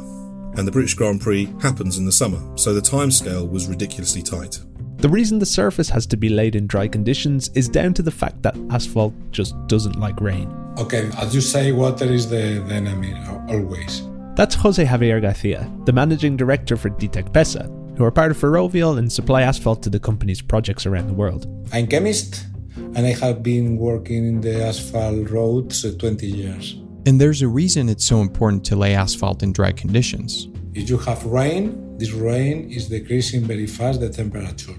and 0.58 0.66
the 0.68 0.72
British 0.72 0.94
Grand 0.94 1.22
Prix 1.22 1.54
happens 1.62 1.98
in 1.98 2.06
the 2.06 2.12
summer, 2.12 2.40
so 2.58 2.74
the 2.74 2.82
timescale 2.82 3.48
was 3.50 3.68
ridiculously 3.68 4.24
tight. 4.24 4.60
The 4.98 5.10
reason 5.10 5.38
the 5.38 5.46
surface 5.46 5.89
has 5.89 6.08
to 6.08 6.18
be 6.18 6.27
laid 6.27 6.56
in 6.56 6.66
dry 6.66 6.88
conditions 6.88 7.50
is 7.54 7.70
down 7.70 7.94
to 7.94 8.01
the 8.01 8.10
fact 8.10 8.42
that 8.42 8.58
asphalt 8.72 9.13
just 9.30 9.54
doesn't 9.68 10.00
like 10.00 10.20
rain. 10.20 10.51
Okay, 10.80 11.12
as 11.18 11.36
you 11.36 11.42
say, 11.42 11.72
water 11.72 12.06
is 12.06 12.27
the, 12.27 12.63
the 12.68 12.74
enemy 12.74 13.13
uh, 13.13 13.46
always. 13.48 14.01
That's 14.34 14.56
Jose 14.56 14.84
Javier 14.84 15.22
Garcia, 15.22 15.72
the 15.86 15.94
managing 15.94 16.36
director 16.36 16.77
for 16.77 16.89
Ditec 16.89 17.32
Pesa, 17.32 17.68
who 17.96 18.06
are 18.06 18.12
part 18.12 18.32
of 18.32 18.38
Ferrovial 18.38 18.98
and 18.98 19.12
supply 19.12 19.44
asphalt 19.44 19.84
to 19.84 19.92
the 19.92 20.00
company's 20.00 20.42
projects 20.42 20.88
around 20.88 21.06
the 21.06 21.13
world. 21.13 21.46
I'm 21.72 21.86
chemist 21.86 22.46
and 22.96 23.06
I 23.06 23.13
have 23.13 23.44
been 23.44 23.77
working 23.77 24.27
in 24.27 24.42
the 24.42 24.66
asphalt 24.66 25.30
roads 25.30 25.86
uh, 25.86 25.92
20 26.00 26.25
years. 26.25 26.82
And 27.06 27.22
there's 27.22 27.44
a 27.44 27.48
reason 27.48 27.88
it's 27.88 28.06
so 28.06 28.22
important 28.22 28.66
to 28.66 28.75
lay 28.75 28.96
asphalt 28.96 29.44
in 29.44 29.54
dry 29.54 29.74
conditions. 29.74 30.48
If 30.74 30.89
you 30.89 30.98
have 30.98 31.24
rain, 31.25 31.98
this 31.98 32.12
rain 32.12 32.72
is 32.72 32.89
decreasing 32.89 33.42
very 33.42 33.68
fast 33.68 34.00
the 34.00 34.10
temperature. 34.10 34.75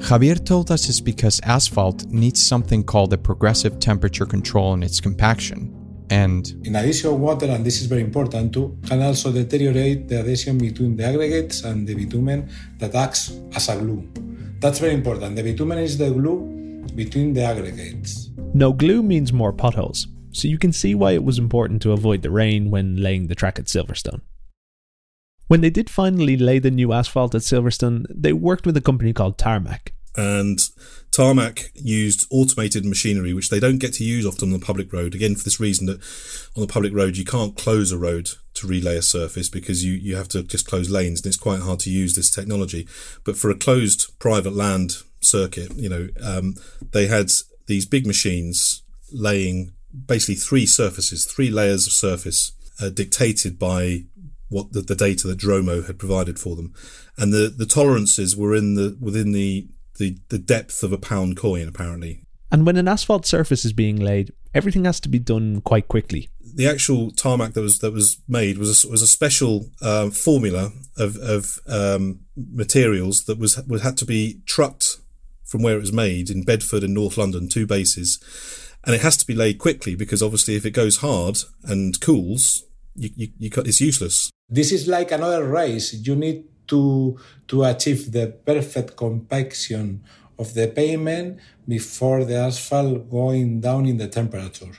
Javier 0.00 0.44
told 0.44 0.70
us 0.70 0.88
it's 0.88 1.00
because 1.00 1.40
asphalt 1.44 2.06
needs 2.06 2.44
something 2.44 2.82
called 2.82 3.12
a 3.12 3.18
progressive 3.18 3.78
temperature 3.78 4.26
control 4.26 4.74
in 4.74 4.82
its 4.82 4.98
compaction. 4.98 5.76
And 6.10 6.50
in 6.64 6.74
addition, 6.74 7.20
water, 7.20 7.46
and 7.46 7.64
this 7.64 7.80
is 7.80 7.86
very 7.86 8.00
important 8.00 8.52
too, 8.52 8.76
can 8.86 9.02
also 9.02 9.30
deteriorate 9.30 10.08
the 10.08 10.18
adhesion 10.18 10.58
between 10.58 10.96
the 10.96 11.04
aggregates 11.04 11.62
and 11.62 11.86
the 11.86 11.94
bitumen 11.94 12.50
that 12.78 12.94
acts 12.94 13.32
as 13.54 13.68
a 13.68 13.76
glue. 13.76 14.08
That's 14.58 14.80
very 14.80 14.94
important. 14.94 15.36
The 15.36 15.44
bitumen 15.44 15.78
is 15.78 15.96
the 15.98 16.10
glue 16.10 16.84
between 16.96 17.32
the 17.32 17.44
aggregates. 17.44 18.30
No 18.52 18.72
glue 18.72 19.02
means 19.02 19.32
more 19.32 19.52
potholes, 19.52 20.08
so 20.32 20.48
you 20.48 20.58
can 20.58 20.72
see 20.72 20.94
why 20.96 21.12
it 21.12 21.22
was 21.22 21.38
important 21.38 21.82
to 21.82 21.92
avoid 21.92 22.22
the 22.22 22.30
rain 22.30 22.70
when 22.70 22.96
laying 22.96 23.28
the 23.28 23.36
track 23.36 23.58
at 23.60 23.66
Silverstone. 23.66 24.22
When 25.50 25.62
they 25.62 25.70
did 25.70 25.90
finally 25.90 26.36
lay 26.36 26.60
the 26.60 26.70
new 26.70 26.92
asphalt 26.92 27.34
at 27.34 27.40
Silverstone, 27.40 28.06
they 28.08 28.32
worked 28.32 28.66
with 28.66 28.76
a 28.76 28.80
company 28.80 29.12
called 29.12 29.36
Tarmac. 29.36 29.92
And 30.16 30.60
Tarmac 31.10 31.72
used 31.74 32.28
automated 32.30 32.84
machinery, 32.84 33.34
which 33.34 33.48
they 33.48 33.58
don't 33.58 33.80
get 33.80 33.94
to 33.94 34.04
use 34.04 34.24
often 34.24 34.52
on 34.52 34.60
the 34.60 34.64
public 34.64 34.92
road. 34.92 35.12
Again, 35.12 35.34
for 35.34 35.42
this 35.42 35.58
reason 35.58 35.86
that 35.86 36.00
on 36.54 36.60
the 36.60 36.72
public 36.72 36.94
road, 36.94 37.16
you 37.16 37.24
can't 37.24 37.56
close 37.56 37.90
a 37.90 37.98
road 37.98 38.30
to 38.54 38.68
relay 38.68 38.96
a 38.96 39.02
surface 39.02 39.48
because 39.48 39.84
you, 39.84 39.94
you 39.94 40.14
have 40.14 40.28
to 40.28 40.44
just 40.44 40.68
close 40.68 40.88
lanes 40.88 41.18
and 41.18 41.26
it's 41.26 41.36
quite 41.36 41.62
hard 41.62 41.80
to 41.80 41.90
use 41.90 42.14
this 42.14 42.30
technology. 42.30 42.86
But 43.24 43.36
for 43.36 43.50
a 43.50 43.56
closed 43.56 44.16
private 44.20 44.54
land 44.54 44.98
circuit, 45.20 45.74
you 45.74 45.88
know, 45.88 46.10
um, 46.22 46.54
they 46.92 47.08
had 47.08 47.32
these 47.66 47.86
big 47.86 48.06
machines 48.06 48.84
laying 49.10 49.72
basically 50.06 50.36
three 50.36 50.66
surfaces, 50.66 51.24
three 51.24 51.50
layers 51.50 51.88
of 51.88 51.92
surface 51.92 52.52
uh, 52.80 52.88
dictated 52.88 53.58
by 53.58 54.04
what 54.50 54.72
the, 54.72 54.82
the 54.82 54.94
data 54.94 55.26
that 55.28 55.38
Dromo 55.38 55.86
had 55.86 55.98
provided 55.98 56.38
for 56.38 56.56
them, 56.56 56.74
and 57.16 57.32
the 57.32 57.52
the 57.56 57.66
tolerances 57.66 58.36
were 58.36 58.54
in 58.54 58.74
the 58.74 58.96
within 59.00 59.32
the 59.32 59.68
the, 59.98 60.18
the 60.28 60.38
depth 60.38 60.82
of 60.82 60.92
a 60.92 60.98
pound 60.98 61.36
coin 61.36 61.68
apparently. 61.68 62.22
And 62.50 62.66
when 62.66 62.76
an 62.76 62.88
asphalt 62.88 63.26
surface 63.26 63.64
is 63.64 63.72
being 63.72 63.96
laid, 63.96 64.32
everything 64.54 64.84
has 64.84 64.98
to 65.00 65.08
be 65.08 65.20
done 65.20 65.60
quite 65.60 65.86
quickly. 65.86 66.28
The 66.42 66.66
actual 66.66 67.12
tarmac 67.12 67.52
that 67.52 67.60
was 67.60 67.78
that 67.78 67.92
was 67.92 68.20
made 68.26 68.58
was 68.58 68.84
a, 68.84 68.88
was 68.88 69.02
a 69.02 69.06
special 69.06 69.70
um, 69.80 70.10
formula 70.10 70.72
of 70.96 71.16
of 71.16 71.58
um, 71.68 72.20
materials 72.36 73.24
that 73.24 73.38
was, 73.38 73.56
was 73.68 73.82
had 73.82 73.96
to 73.98 74.04
be 74.04 74.40
trucked 74.46 74.96
from 75.44 75.62
where 75.62 75.76
it 75.76 75.80
was 75.80 75.92
made 75.92 76.30
in 76.30 76.42
Bedford 76.42 76.82
and 76.82 76.94
North 76.94 77.16
London, 77.16 77.48
two 77.48 77.66
bases, 77.66 78.18
and 78.84 78.94
it 78.94 79.00
has 79.00 79.16
to 79.18 79.26
be 79.26 79.34
laid 79.34 79.58
quickly 79.58 79.94
because 79.94 80.22
obviously 80.22 80.56
if 80.56 80.66
it 80.66 80.70
goes 80.70 80.98
hard 80.98 81.38
and 81.64 82.00
cools, 82.00 82.64
you, 82.94 83.10
you, 83.16 83.28
you 83.38 83.50
cut, 83.50 83.66
it's 83.66 83.80
useless. 83.80 84.30
This 84.48 84.72
is 84.72 84.88
like 84.88 85.12
another 85.12 85.46
race. 85.48 85.94
You 85.94 86.16
need 86.16 86.44
to 86.68 87.18
to 87.48 87.64
achieve 87.64 88.12
the 88.12 88.28
perfect 88.44 88.96
compaction 88.96 90.02
of 90.38 90.54
the 90.54 90.68
pavement 90.68 91.38
before 91.68 92.24
the 92.24 92.36
asphalt 92.36 93.10
going 93.10 93.60
down 93.60 93.86
in 93.86 93.98
the 93.98 94.08
temperature. 94.08 94.72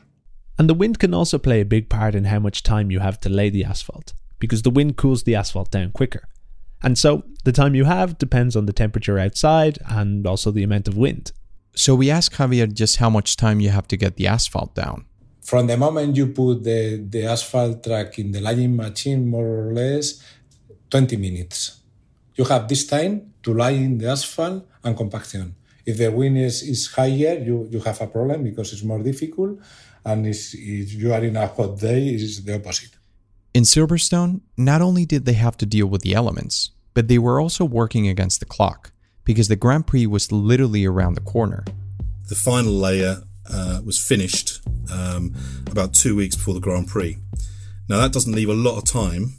And 0.57 0.69
the 0.69 0.73
wind 0.73 0.99
can 0.99 1.13
also 1.13 1.37
play 1.37 1.61
a 1.61 1.65
big 1.65 1.89
part 1.89 2.15
in 2.15 2.25
how 2.25 2.39
much 2.39 2.63
time 2.63 2.91
you 2.91 2.99
have 2.99 3.19
to 3.21 3.29
lay 3.29 3.49
the 3.49 3.63
asphalt, 3.63 4.13
because 4.39 4.63
the 4.63 4.69
wind 4.69 4.97
cools 4.97 5.23
the 5.23 5.35
asphalt 5.35 5.71
down 5.71 5.91
quicker. 5.91 6.27
And 6.83 6.97
so 6.97 7.23
the 7.43 7.51
time 7.51 7.75
you 7.75 7.85
have 7.85 8.17
depends 8.17 8.55
on 8.55 8.65
the 8.65 8.73
temperature 8.73 9.19
outside 9.19 9.77
and 9.87 10.25
also 10.25 10.49
the 10.51 10.63
amount 10.63 10.87
of 10.87 10.97
wind. 10.97 11.31
So 11.75 11.95
we 11.95 12.09
asked 12.09 12.35
Javier 12.37 12.71
just 12.71 12.97
how 12.97 13.09
much 13.09 13.37
time 13.37 13.59
you 13.59 13.69
have 13.69 13.87
to 13.89 13.97
get 13.97 14.17
the 14.17 14.27
asphalt 14.27 14.75
down 14.75 15.05
from 15.41 15.67
the 15.67 15.77
moment 15.77 16.15
you 16.15 16.27
put 16.27 16.63
the, 16.63 17.03
the 17.09 17.25
asphalt 17.25 17.83
track 17.83 18.17
in 18.19 18.31
the 18.31 18.39
laying 18.39 18.75
machine, 18.75 19.27
more 19.27 19.67
or 19.67 19.73
less 19.73 20.23
20 20.89 21.17
minutes. 21.17 21.81
You 22.35 22.45
have 22.45 22.67
this 22.67 22.85
time 22.85 23.33
to 23.43 23.53
lie 23.53 23.71
in 23.71 23.97
the 23.97 24.09
asphalt 24.09 24.67
and 24.83 24.95
compaction. 24.95 25.55
If 25.85 25.97
the 25.97 26.11
wind 26.11 26.37
is, 26.37 26.61
is 26.61 26.91
higher, 26.93 27.39
you, 27.39 27.67
you 27.71 27.79
have 27.81 27.99
a 28.01 28.07
problem 28.07 28.43
because 28.43 28.71
it's 28.71 28.83
more 28.83 29.01
difficult. 29.01 29.59
And 30.05 30.27
if 30.27 30.53
you 30.53 31.13
are 31.13 31.23
in 31.23 31.35
a 31.35 31.47
hot 31.47 31.79
day, 31.79 32.09
it's 32.09 32.39
the 32.41 32.55
opposite. 32.55 32.91
In 33.53 33.63
Silverstone, 33.63 34.41
not 34.57 34.81
only 34.81 35.05
did 35.05 35.25
they 35.25 35.33
have 35.33 35.57
to 35.57 35.65
deal 35.65 35.87
with 35.87 36.03
the 36.03 36.13
elements, 36.13 36.71
but 36.93 37.07
they 37.07 37.17
were 37.17 37.39
also 37.39 37.65
working 37.65 38.07
against 38.07 38.39
the 38.39 38.45
clock 38.45 38.91
because 39.23 39.47
the 39.47 39.55
Grand 39.55 39.87
Prix 39.87 40.07
was 40.07 40.31
literally 40.31 40.85
around 40.85 41.15
the 41.15 41.21
corner. 41.21 41.63
The 42.29 42.35
final 42.35 42.73
layer 42.73 43.23
uh, 43.51 43.81
was 43.83 43.97
finished 43.97 44.61
um, 44.91 45.35
about 45.69 45.93
two 45.93 46.15
weeks 46.15 46.35
before 46.35 46.53
the 46.53 46.59
Grand 46.59 46.87
Prix. 46.87 47.17
Now, 47.89 47.99
that 47.99 48.13
doesn't 48.13 48.33
leave 48.33 48.49
a 48.49 48.53
lot 48.53 48.77
of 48.77 48.85
time, 48.85 49.33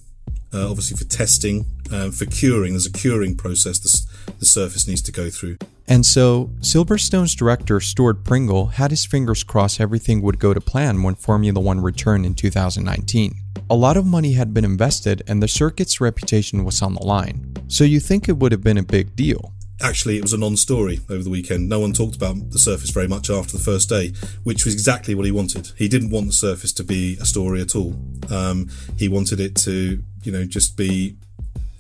uh, 0.53 0.69
obviously, 0.69 0.97
for 0.97 1.05
testing, 1.05 1.67
um, 1.91 2.13
for 2.13 2.27
curing. 2.27 2.73
There's 2.73 2.87
a 2.87 2.93
curing 2.93 3.37
process 3.37 3.79
the, 3.79 4.35
the 4.39 4.47
surface 4.47 4.87
needs 4.87 5.03
to 5.03 5.13
go 5.13 5.31
through. 5.31 5.59
And 5.89 6.05
so, 6.07 6.51
Silverstone's 6.61 7.35
director, 7.35 7.81
Stuart 7.81 8.25
Pringle, 8.25 8.67
had 8.67 8.91
his 8.91 9.05
fingers 9.05 9.43
crossed 9.43 9.81
everything 9.81 10.23
would 10.23 10.39
go 10.39 10.55
to 10.55 10.61
plan 10.61 11.03
when 11.03 11.15
Formula 11.15 11.61
One 11.61 11.81
returned 11.81 12.27
in 12.27 12.35
2019. 12.35 13.35
A 13.71 13.75
lot 13.75 13.97
of 13.97 14.05
money 14.05 14.35
had 14.35 14.53
been 14.53 14.65
invested, 14.65 15.23
and 15.27 15.43
the 15.43 15.49
circuit's 15.49 16.01
reputation 16.01 16.65
was 16.65 16.83
on 16.83 16.95
the 16.95 17.03
line. 17.03 17.55
So, 17.69 17.85
you 17.85 18.01
think 18.01 18.29
it 18.29 18.37
would 18.37 18.53
have 18.53 18.63
been 18.63 18.79
a 18.79 18.83
big 18.83 19.17
deal 19.17 19.52
actually 19.83 20.17
it 20.17 20.23
was 20.23 20.33
a 20.33 20.39
non-story 20.39 21.01
over 21.11 21.23
the 21.23 21.31
weekend. 21.31 21.69
No 21.69 21.81
one 21.81 21.93
talked 21.93 22.17
about 22.17 22.51
the 22.51 22.59
surface 22.59 22.91
very 22.91 23.09
much 23.09 23.29
after 23.31 23.57
the 23.57 23.63
first 23.63 23.89
day, 23.89 24.13
which 24.45 24.65
was 24.65 24.75
exactly 24.75 25.15
what 25.15 25.27
he 25.27 25.33
wanted. 25.33 25.73
He 25.77 25.89
didn't 25.89 26.11
want 26.11 26.27
the 26.27 26.33
surface 26.33 26.73
to 26.75 26.85
be 26.85 27.17
a 27.21 27.25
story 27.25 27.61
at 27.61 27.75
all. 27.75 27.95
Um, 28.31 28.71
he 28.97 29.09
wanted 29.09 29.41
it 29.41 29.55
to, 29.57 30.03
you 30.23 30.33
know, 30.33 30.45
just 30.45 30.77
be 30.77 31.17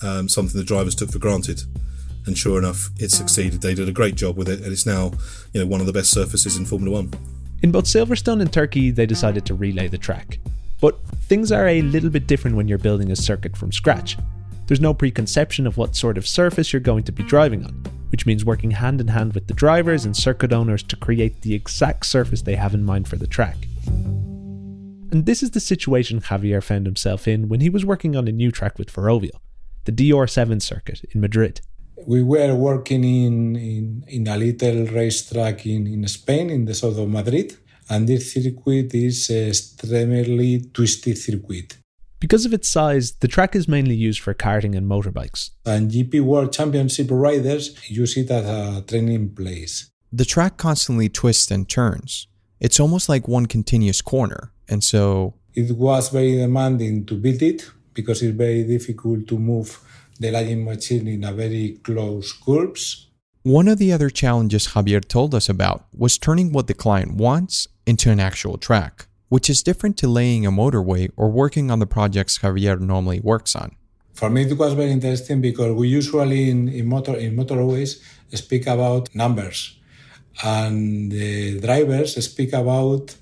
um, 0.02 0.28
something 0.28 0.58
the 0.58 0.64
drivers 0.64 0.94
took 0.94 1.10
for 1.10 1.18
granted. 1.18 1.62
And 2.26 2.38
sure 2.38 2.58
enough, 2.58 2.90
it 2.98 3.10
succeeded. 3.10 3.62
They 3.62 3.74
did 3.74 3.88
a 3.88 3.92
great 3.92 4.14
job 4.14 4.36
with 4.36 4.48
it, 4.48 4.60
and 4.60 4.72
it's 4.72 4.86
now, 4.86 5.12
you 5.52 5.60
know, 5.60 5.66
one 5.66 5.80
of 5.80 5.86
the 5.86 5.92
best 5.92 6.10
surfaces 6.10 6.56
in 6.56 6.66
Formula 6.66 6.94
One. 6.94 7.12
In 7.62 7.72
both 7.72 7.84
Silverstone 7.84 8.40
and 8.40 8.52
Turkey, 8.52 8.90
they 8.90 9.06
decided 9.06 9.44
to 9.46 9.54
relay 9.54 9.88
the 9.88 9.98
track. 9.98 10.38
But 10.80 10.98
things 11.22 11.52
are 11.52 11.68
a 11.68 11.82
little 11.82 12.10
bit 12.10 12.26
different 12.26 12.56
when 12.56 12.68
you're 12.68 12.78
building 12.78 13.10
a 13.10 13.16
circuit 13.16 13.56
from 13.56 13.72
scratch. 13.72 14.16
There's 14.66 14.80
no 14.80 14.94
preconception 14.94 15.66
of 15.66 15.76
what 15.76 15.96
sort 15.96 16.16
of 16.16 16.26
surface 16.26 16.72
you're 16.72 16.80
going 16.80 17.04
to 17.04 17.12
be 17.12 17.22
driving 17.22 17.64
on, 17.64 17.82
which 18.10 18.26
means 18.26 18.44
working 18.44 18.70
hand 18.70 19.00
in 19.00 19.08
hand 19.08 19.34
with 19.34 19.48
the 19.48 19.54
drivers 19.54 20.04
and 20.04 20.16
circuit 20.16 20.52
owners 20.52 20.82
to 20.84 20.96
create 20.96 21.42
the 21.42 21.54
exact 21.54 22.06
surface 22.06 22.42
they 22.42 22.56
have 22.56 22.74
in 22.74 22.84
mind 22.84 23.08
for 23.08 23.16
the 23.16 23.26
track. 23.26 23.56
And 25.12 25.26
this 25.26 25.42
is 25.42 25.50
the 25.50 25.60
situation 25.60 26.20
Javier 26.20 26.62
found 26.62 26.86
himself 26.86 27.28
in 27.28 27.48
when 27.48 27.60
he 27.60 27.68
was 27.68 27.84
working 27.84 28.16
on 28.16 28.28
a 28.28 28.32
new 28.32 28.50
track 28.50 28.78
with 28.78 28.90
Ferrovial, 28.90 29.42
the 29.84 29.92
DR7 29.92 30.62
circuit 30.62 31.04
in 31.10 31.20
Madrid. 31.20 31.60
We 32.06 32.22
were 32.22 32.54
working 32.54 33.04
in, 33.04 33.56
in, 33.56 34.04
in 34.08 34.26
a 34.26 34.36
little 34.36 34.86
racetrack 34.86 35.66
in, 35.66 35.86
in 35.86 36.08
Spain, 36.08 36.50
in 36.50 36.64
the 36.64 36.74
south 36.74 36.98
of 36.98 37.08
Madrid, 37.08 37.56
and 37.90 38.08
this 38.08 38.32
circuit 38.32 38.94
is 38.94 39.28
a 39.30 39.48
extremely 39.48 40.64
twisty 40.72 41.14
circuit. 41.14 41.76
Because 42.22 42.46
of 42.46 42.52
its 42.52 42.68
size, 42.68 43.14
the 43.18 43.26
track 43.26 43.56
is 43.56 43.66
mainly 43.66 43.96
used 43.96 44.20
for 44.20 44.32
karting 44.32 44.76
and 44.76 44.88
motorbikes. 44.88 45.50
And 45.66 45.90
GP 45.90 46.20
World 46.20 46.52
Championship 46.52 47.08
riders 47.10 47.74
use 47.90 48.16
it 48.16 48.30
as 48.30 48.46
a 48.46 48.80
training 48.82 49.34
place. 49.34 49.90
The 50.12 50.24
track 50.24 50.56
constantly 50.56 51.08
twists 51.08 51.50
and 51.50 51.68
turns. 51.68 52.28
It's 52.60 52.78
almost 52.78 53.08
like 53.08 53.26
one 53.26 53.46
continuous 53.46 54.00
corner, 54.00 54.52
and 54.68 54.84
so. 54.84 55.34
It 55.54 55.76
was 55.76 56.10
very 56.10 56.36
demanding 56.36 57.06
to 57.06 57.14
build 57.16 57.42
it 57.42 57.68
because 57.92 58.22
it's 58.22 58.36
very 58.36 58.62
difficult 58.62 59.26
to 59.26 59.36
move 59.36 59.80
the 60.20 60.30
laying 60.30 60.64
machine 60.64 61.08
in 61.08 61.24
a 61.24 61.32
very 61.32 61.80
close 61.82 62.32
curves. 62.34 63.08
One 63.42 63.66
of 63.66 63.78
the 63.78 63.92
other 63.92 64.10
challenges 64.10 64.68
Javier 64.68 65.04
told 65.04 65.34
us 65.34 65.48
about 65.48 65.86
was 65.92 66.18
turning 66.18 66.52
what 66.52 66.68
the 66.68 66.74
client 66.74 67.14
wants 67.14 67.66
into 67.84 68.12
an 68.12 68.20
actual 68.20 68.58
track, 68.58 69.08
which 69.32 69.48
is 69.48 69.62
different 69.62 69.96
to 69.96 70.06
laying 70.06 70.44
a 70.44 70.52
motorway 70.52 71.10
or 71.16 71.30
working 71.30 71.70
on 71.70 71.78
the 71.78 71.86
projects 71.86 72.40
Javier 72.40 72.78
normally 72.78 73.18
works 73.20 73.56
on. 73.56 73.74
For 74.12 74.28
me, 74.28 74.42
it 74.42 74.58
was 74.58 74.74
very 74.74 74.90
interesting 74.90 75.40
because 75.40 75.72
we 75.72 75.88
usually 75.88 76.50
in, 76.50 76.68
in 76.68 76.86
motor 76.86 77.16
in 77.16 77.34
motorways 77.34 77.90
speak 78.34 78.66
about 78.66 79.02
numbers, 79.14 79.58
and 80.44 81.10
the 81.10 81.60
drivers 81.60 82.22
speak 82.22 82.52
about 82.52 83.16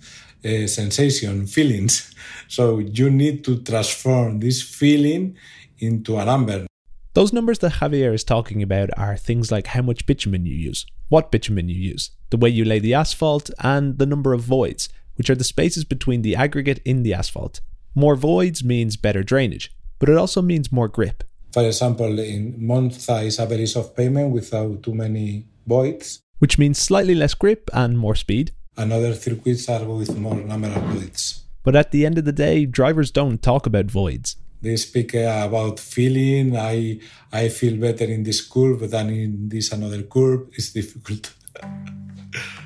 uh, 0.45 0.67
sensation, 0.67 1.47
feelings. 1.57 2.13
So 2.49 2.81
you 2.81 3.09
need 3.09 3.45
to 3.45 3.63
transform 3.63 4.41
this 4.41 4.63
feeling 4.63 5.37
into 5.79 6.17
a 6.19 6.25
number. 6.25 6.67
Those 7.15 7.33
numbers 7.33 7.61
that 7.61 7.75
Javier 7.75 8.13
is 8.13 8.25
talking 8.25 8.65
about 8.65 8.91
are 8.97 9.17
things 9.17 9.53
like 9.53 9.69
how 9.69 9.83
much 9.83 10.07
bitumen 10.07 10.45
you 10.45 10.57
use, 10.57 10.87
what 11.09 11.31
bitumen 11.31 11.69
you 11.69 11.81
use, 11.93 12.11
the 12.31 12.37
way 12.37 12.49
you 12.49 12.65
lay 12.65 12.81
the 12.81 12.95
asphalt, 12.95 13.49
and 13.61 13.99
the 13.99 14.07
number 14.07 14.33
of 14.33 14.41
voids, 14.41 14.89
which 15.21 15.29
are 15.29 15.35
the 15.35 15.45
spaces 15.45 15.85
between 15.85 16.23
the 16.23 16.35
aggregate 16.35 16.81
in 16.83 17.03
the 17.03 17.13
asphalt. 17.13 17.61
More 17.95 18.17
voids 18.17 18.65
means 18.65 18.97
better 18.97 19.23
drainage, 19.23 19.71
but 19.99 20.09
it 20.09 20.17
also 20.17 20.41
means 20.41 20.73
more 20.73 20.89
grip. 20.89 21.25
For 21.53 21.63
example, 21.63 22.19
in 22.19 22.55
Monza 22.57 23.17
is 23.21 23.39
a 23.39 23.45
very 23.45 23.67
soft 23.67 23.95
pavement 23.95 24.31
without 24.31 24.83
too 24.83 24.95
many 24.95 25.45
voids. 25.67 26.23
Which 26.39 26.57
means 26.57 26.79
slightly 26.79 27.15
less 27.15 27.35
grip 27.35 27.69
and 27.75 27.99
more 27.99 28.15
speed. 28.15 28.53
And 28.79 28.95
other 28.95 29.15
circuits 29.15 29.69
are 29.69 29.85
with 29.85 30.17
more 30.17 30.37
number 30.37 30.69
of 30.69 30.83
voids. 30.85 31.45
But 31.65 31.77
at 31.77 31.91
the 31.91 32.07
end 32.07 32.17
of 32.17 32.25
the 32.25 32.33
day, 32.33 32.65
drivers 32.65 33.11
don't 33.11 33.43
talk 33.43 33.67
about 33.67 33.91
voids. 33.91 34.37
They 34.63 34.77
speak 34.77 35.15
uh, 35.15 35.43
about 35.45 35.79
feeling. 35.79 36.57
I 36.57 37.01
I 37.31 37.51
feel 37.51 37.77
better 37.77 38.07
in 38.07 38.23
this 38.23 38.41
curve 38.41 38.91
than 38.91 39.11
in 39.11 39.51
this 39.51 39.71
another 39.71 40.03
curve. 40.03 40.49
It's 40.57 40.73
difficult. 40.73 41.35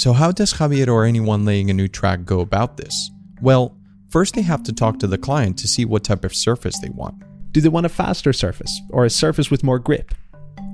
so 0.00 0.12
how 0.12 0.32
does 0.32 0.54
Javier 0.54 0.88
or 0.88 1.04
anyone 1.04 1.44
laying 1.44 1.70
a 1.70 1.74
new 1.74 1.88
track 1.88 2.24
go 2.24 2.40
about 2.40 2.76
this? 2.76 3.10
Well, 3.40 3.76
first 4.08 4.34
they 4.34 4.42
have 4.42 4.62
to 4.64 4.72
talk 4.72 4.98
to 5.00 5.06
the 5.06 5.18
client 5.18 5.58
to 5.58 5.68
see 5.68 5.84
what 5.84 6.04
type 6.04 6.24
of 6.24 6.34
surface 6.34 6.78
they 6.80 6.90
want. 6.90 7.16
Do 7.52 7.60
they 7.60 7.68
want 7.68 7.86
a 7.86 7.90
faster 7.90 8.32
surface 8.32 8.72
or 8.90 9.04
a 9.04 9.10
surface 9.10 9.50
with 9.50 9.62
more 9.62 9.78
grip? 9.78 10.14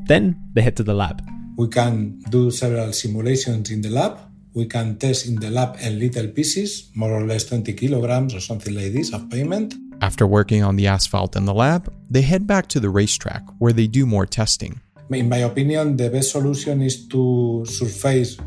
Then 0.07 0.23
they 0.53 0.63
head 0.63 0.77
to 0.77 0.85
the 0.85 0.95
lab. 0.95 1.23
We 1.57 1.69
can 1.69 2.21
do 2.31 2.51
several 2.51 2.93
simulations 2.93 3.71
in 3.71 3.81
the 3.81 3.91
lab 3.91 4.19
we 4.57 4.65
can 4.65 4.97
test 4.97 5.27
in 5.27 5.37
the 5.37 5.51
lab 5.51 5.77
in 5.83 5.99
little 5.99 6.29
pieces, 6.29 6.91
more 6.95 7.13
or 7.13 7.25
less 7.27 7.45
20 7.45 7.75
kilograms 7.75 8.35
or 8.35 8.41
something 8.41 8.75
like 8.75 8.91
this 8.91 9.13
of 9.13 9.29
pavement. 9.29 9.75
After 10.01 10.27
working 10.27 10.63
on 10.65 10.77
the 10.77 10.87
asphalt 10.87 11.37
in 11.37 11.45
the 11.45 11.53
lab, 11.53 11.93
they 12.09 12.23
head 12.23 12.47
back 12.47 12.67
to 12.69 12.81
the 12.81 12.89
racetrack 12.89 13.43
where 13.59 13.75
they 13.75 13.87
do 13.87 14.07
more 14.07 14.25
testing. 14.25 14.81
In 15.11 15.29
my 15.29 15.45
opinion, 15.51 15.99
the 15.99 16.09
best 16.09 16.31
solution 16.31 16.81
is 16.81 17.07
to 17.09 17.67
surface 17.67 18.39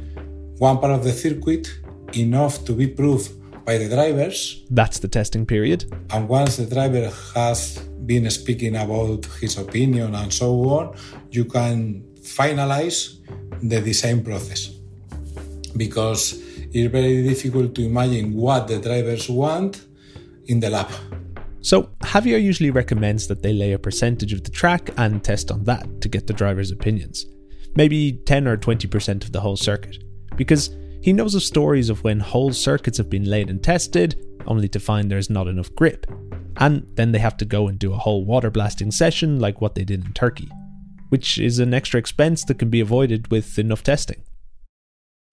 one 0.59 0.77
part 0.79 0.93
of 0.93 1.03
the 1.03 1.11
circuit 1.11 1.67
enough 2.13 2.65
to 2.65 2.73
be 2.73 2.87
proved 2.87 3.31
by 3.65 3.77
the 3.77 3.87
drivers. 3.87 4.65
That's 4.69 4.99
the 4.99 5.07
testing 5.07 5.45
period. 5.45 5.85
And 6.11 6.27
once 6.27 6.57
the 6.57 6.65
driver 6.65 7.11
has 7.35 7.77
been 8.05 8.29
speaking 8.29 8.75
about 8.75 9.25
his 9.39 9.57
opinion 9.57 10.15
and 10.15 10.33
so 10.33 10.51
on, 10.77 10.95
you 11.31 11.45
can 11.45 12.03
finalize 12.21 13.17
the 13.61 13.79
design 13.81 14.23
process 14.23 14.71
because 15.77 16.33
it's 16.71 16.91
very 16.91 17.23
difficult 17.23 17.73
to 17.75 17.85
imagine 17.85 18.33
what 18.33 18.67
the 18.67 18.79
drivers 18.79 19.29
want 19.29 19.85
in 20.45 20.59
the 20.59 20.69
lab. 20.69 20.91
So, 21.61 21.89
Javier 22.01 22.41
usually 22.41 22.71
recommends 22.71 23.27
that 23.27 23.43
they 23.43 23.53
lay 23.53 23.73
a 23.73 23.79
percentage 23.79 24.33
of 24.33 24.43
the 24.43 24.49
track 24.49 24.89
and 24.97 25.23
test 25.23 25.51
on 25.51 25.65
that 25.65 26.01
to 26.01 26.07
get 26.09 26.27
the 26.27 26.33
driver's 26.33 26.71
opinions. 26.71 27.25
Maybe 27.75 28.13
10 28.25 28.47
or 28.47 28.57
20% 28.57 29.23
of 29.25 29.31
the 29.31 29.41
whole 29.41 29.57
circuit. 29.57 30.03
Because 30.39 30.69
he 31.01 31.11
knows 31.11 31.35
of 31.35 31.43
stories 31.43 31.89
of 31.89 32.01
when 32.05 32.21
whole 32.21 32.53
circuits 32.53 32.97
have 32.97 33.09
been 33.09 33.25
laid 33.25 33.49
and 33.49 33.61
tested, 33.61 34.25
only 34.47 34.69
to 34.69 34.79
find 34.79 35.11
there's 35.11 35.29
not 35.29 35.49
enough 35.49 35.75
grip. 35.75 36.07
And 36.55 36.87
then 36.95 37.11
they 37.11 37.19
have 37.19 37.35
to 37.37 37.45
go 37.45 37.67
and 37.67 37.77
do 37.77 37.91
a 37.91 37.97
whole 37.97 38.23
water 38.23 38.49
blasting 38.49 38.89
session 38.91 39.41
like 39.41 39.59
what 39.59 39.75
they 39.75 39.83
did 39.83 40.05
in 40.05 40.13
Turkey, 40.13 40.49
which 41.09 41.37
is 41.37 41.59
an 41.59 41.73
extra 41.73 41.99
expense 41.99 42.45
that 42.45 42.57
can 42.57 42.69
be 42.69 42.79
avoided 42.79 43.29
with 43.29 43.59
enough 43.59 43.83
testing. 43.83 44.23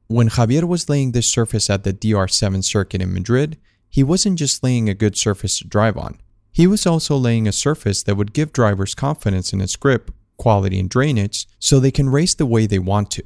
When 0.09 0.29
Javier 0.29 0.64
was 0.64 0.88
laying 0.88 1.12
this 1.12 1.29
surface 1.29 1.71
at 1.71 1.85
the 1.85 1.92
DR7 1.92 2.64
circuit 2.64 3.01
in 3.01 3.14
Madrid, 3.14 3.59
he 3.88 4.03
wasn't 4.03 4.40
just 4.40 4.64
laying 4.64 4.88
a 4.88 4.95
good 4.95 5.16
surface 5.16 5.59
to 5.61 5.69
drive 5.69 5.97
on. 5.97 6.19
He 6.51 6.66
was 6.66 6.85
also 6.85 7.16
laying 7.16 7.47
a 7.47 7.53
surface 7.53 8.03
that 8.03 8.16
would 8.16 8.33
give 8.33 8.53
drivers 8.53 8.97
confidence 8.97 9.53
in 9.53 9.61
its 9.61 9.77
grip, 9.77 10.11
quality, 10.37 10.81
and 10.81 10.90
drainage 10.90 11.47
so 11.61 11.79
they 11.79 11.92
can 11.92 12.09
race 12.09 12.35
the 12.35 12.45
way 12.45 12.66
they 12.66 12.81
want 12.81 13.12
to. 13.12 13.23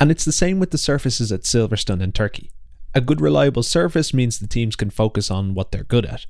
And 0.00 0.10
it's 0.10 0.24
the 0.24 0.32
same 0.32 0.60
with 0.60 0.70
the 0.70 0.78
surfaces 0.78 1.32
at 1.32 1.42
Silverstone 1.42 2.02
and 2.02 2.14
Turkey. 2.14 2.50
A 2.94 3.00
good, 3.00 3.20
reliable 3.20 3.62
surface 3.62 4.14
means 4.14 4.38
the 4.38 4.46
teams 4.46 4.76
can 4.76 4.90
focus 4.90 5.30
on 5.30 5.54
what 5.54 5.72
they're 5.72 5.84
good 5.84 6.06
at, 6.06 6.26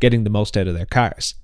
getting 0.00 0.24
the 0.24 0.30
most 0.30 0.56
out 0.56 0.68
of 0.68 0.74
their 0.74 0.86
cars. 0.86 1.34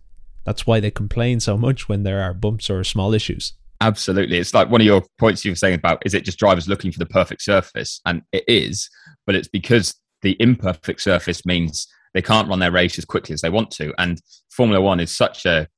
That's 0.45 0.67
why 0.67 0.81
they 0.81 0.91
complain 0.91 1.41
so 1.41 1.57
much 1.57 1.89
when 1.89 2.03
there 2.03 2.23
are 2.23 2.35
bumps 2.35 2.71
or 2.71 2.83
small 2.85 3.13
issues. 3.13 3.55
Absolutely. 3.81 4.39
It's 4.39 4.55
like 4.55 4.71
one 4.71 4.81
of 4.81 4.87
your 4.87 5.03
points 5.19 5.45
you 5.45 5.51
were 5.51 5.57
saying 5.57 5.75
about 5.75 6.03
is 6.07 6.15
it 6.15 6.25
just 6.25 6.39
drivers 6.39 6.69
looking 6.69 6.93
for 6.93 6.99
the 6.99 7.07
perfect 7.07 7.43
surface? 7.43 8.01
And 8.07 8.23
it 8.33 8.45
is, 8.47 8.89
but 9.27 9.35
it's 9.35 9.49
because 9.49 9.95
the 10.23 10.37
imperfect 10.41 11.01
surface 11.01 11.45
means 11.45 11.87
they 12.15 12.23
can't 12.23 12.49
run 12.49 12.61
their 12.61 12.71
race 12.71 12.99
as 12.99 13.05
quickly 13.05 13.35
as 13.35 13.41
they 13.41 13.51
want 13.51 13.71
to. 13.73 13.93
And 13.99 14.23
Formula 14.51 14.81
One 14.81 15.01
is 15.01 15.15
such 15.15 15.45
a 15.45 15.69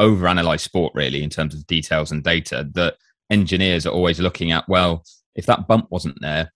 overanalyzed 0.00 0.60
sport, 0.60 0.92
really, 0.94 1.22
in 1.22 1.30
terms 1.30 1.54
of 1.54 1.66
details 1.66 2.10
and 2.10 2.22
data, 2.22 2.68
that 2.74 2.96
engineers 3.30 3.86
are 3.86 3.92
always 3.92 4.20
looking 4.20 4.52
at, 4.52 4.68
well, 4.68 5.04
if 5.34 5.46
that 5.46 5.66
bump 5.66 5.86
wasn't 5.90 6.20
there, 6.20 6.52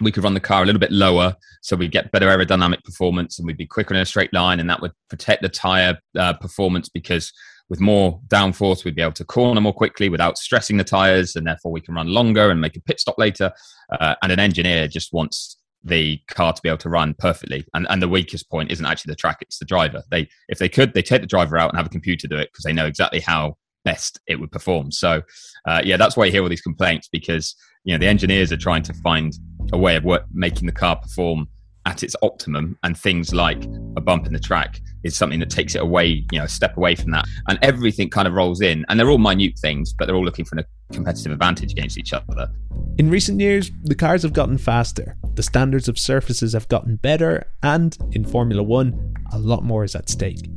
we 0.00 0.12
could 0.12 0.22
run 0.22 0.34
the 0.34 0.40
car 0.40 0.62
a 0.62 0.66
little 0.66 0.78
bit 0.78 0.92
lower 0.92 1.34
so 1.60 1.74
we'd 1.74 1.90
get 1.90 2.12
better 2.12 2.28
aerodynamic 2.28 2.84
performance 2.84 3.38
and 3.38 3.46
we'd 3.46 3.56
be 3.56 3.66
quicker 3.66 3.94
in 3.94 4.00
a 4.00 4.04
straight 4.04 4.32
line 4.32 4.60
and 4.60 4.70
that 4.70 4.80
would 4.80 4.92
protect 5.10 5.42
the 5.42 5.48
tire 5.48 5.98
uh, 6.16 6.32
performance 6.34 6.88
because 6.88 7.32
with 7.68 7.80
more 7.80 8.20
downforce, 8.28 8.84
we'd 8.84 8.96
be 8.96 9.02
able 9.02 9.12
to 9.12 9.24
corner 9.24 9.60
more 9.60 9.72
quickly 9.72 10.08
without 10.08 10.38
stressing 10.38 10.76
the 10.78 10.84
tires, 10.84 11.36
and 11.36 11.46
therefore 11.46 11.72
we 11.72 11.80
can 11.80 11.94
run 11.94 12.08
longer 12.08 12.50
and 12.50 12.60
make 12.60 12.76
a 12.76 12.80
pit 12.80 13.00
stop 13.00 13.18
later. 13.18 13.52
Uh, 13.92 14.14
and 14.22 14.32
an 14.32 14.40
engineer 14.40 14.88
just 14.88 15.12
wants 15.12 15.58
the 15.84 16.20
car 16.28 16.52
to 16.52 16.62
be 16.62 16.68
able 16.68 16.78
to 16.78 16.88
run 16.88 17.14
perfectly. 17.18 17.64
And 17.74 17.86
and 17.90 18.00
the 18.00 18.08
weakest 18.08 18.50
point 18.50 18.70
isn't 18.70 18.86
actually 18.86 19.12
the 19.12 19.16
track; 19.16 19.38
it's 19.42 19.58
the 19.58 19.64
driver. 19.64 20.02
They 20.10 20.28
if 20.48 20.58
they 20.58 20.68
could, 20.68 20.94
they 20.94 21.02
take 21.02 21.20
the 21.20 21.26
driver 21.26 21.58
out 21.58 21.70
and 21.70 21.76
have 21.76 21.86
a 21.86 21.90
computer 21.90 22.26
do 22.26 22.36
it 22.36 22.48
because 22.52 22.64
they 22.64 22.72
know 22.72 22.86
exactly 22.86 23.20
how 23.20 23.58
best 23.84 24.18
it 24.26 24.40
would 24.40 24.50
perform. 24.50 24.90
So 24.90 25.22
uh, 25.66 25.82
yeah, 25.84 25.98
that's 25.98 26.16
why 26.16 26.24
you 26.24 26.32
hear 26.32 26.42
all 26.42 26.48
these 26.48 26.60
complaints 26.62 27.08
because 27.10 27.54
you 27.88 27.94
know 27.94 27.98
the 27.98 28.06
engineers 28.06 28.52
are 28.52 28.58
trying 28.58 28.82
to 28.82 28.92
find 28.92 29.32
a 29.72 29.78
way 29.78 29.96
of 29.96 30.04
work, 30.04 30.24
making 30.32 30.66
the 30.66 30.72
car 30.72 30.94
perform 30.96 31.48
at 31.86 32.02
its 32.02 32.14
optimum 32.20 32.78
and 32.82 32.98
things 32.98 33.32
like 33.32 33.64
a 33.96 34.00
bump 34.00 34.26
in 34.26 34.34
the 34.34 34.38
track 34.38 34.78
is 35.04 35.16
something 35.16 35.38
that 35.38 35.48
takes 35.48 35.74
it 35.74 35.80
away 35.80 36.26
you 36.30 36.38
know 36.38 36.44
a 36.44 36.48
step 36.48 36.76
away 36.76 36.94
from 36.94 37.12
that. 37.12 37.24
And 37.48 37.58
everything 37.62 38.10
kind 38.10 38.28
of 38.28 38.34
rolls 38.34 38.60
in 38.60 38.84
and 38.88 39.00
they're 39.00 39.08
all 39.08 39.16
minute 39.16 39.58
things 39.58 39.94
but 39.94 40.04
they're 40.04 40.14
all 40.14 40.24
looking 40.24 40.44
for 40.44 40.58
a 40.58 40.64
competitive 40.92 41.32
advantage 41.32 41.72
against 41.72 41.96
each 41.96 42.12
other. 42.12 42.50
In 42.98 43.08
recent 43.08 43.40
years 43.40 43.70
the 43.84 43.94
cars 43.94 44.22
have 44.22 44.34
gotten 44.34 44.58
faster. 44.58 45.16
The 45.32 45.42
standards 45.42 45.88
of 45.88 45.98
surfaces 45.98 46.52
have 46.52 46.68
gotten 46.68 46.96
better 46.96 47.46
and 47.62 47.96
in 48.12 48.26
formula 48.26 48.62
1 48.62 49.14
a 49.32 49.38
lot 49.38 49.64
more 49.64 49.82
is 49.82 49.94
at 49.94 50.10
stake. 50.10 50.50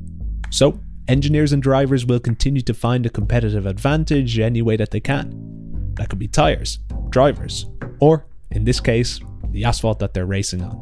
So 0.50 0.82
engineers 1.08 1.54
and 1.54 1.64
drivers 1.64 2.06
will 2.06 2.20
continue 2.20 2.62
to 2.64 2.74
find 2.74 3.06
a 3.06 3.10
competitive 3.10 3.66
advantage 3.66 4.38
any 4.38 4.62
way 4.62 4.76
that 4.76 4.92
they 4.92 5.00
can. 5.00 5.94
That 5.96 6.10
could 6.10 6.20
be 6.20 6.28
tyres, 6.28 6.80
drivers, 7.12 7.68
or, 8.00 8.26
in 8.52 8.64
this 8.64 8.80
case, 8.80 9.20
the 9.52 9.66
asphalt 9.66 10.00
that 10.00 10.14
they're 10.14 10.26
racing 10.26 10.64
on. 10.64 10.80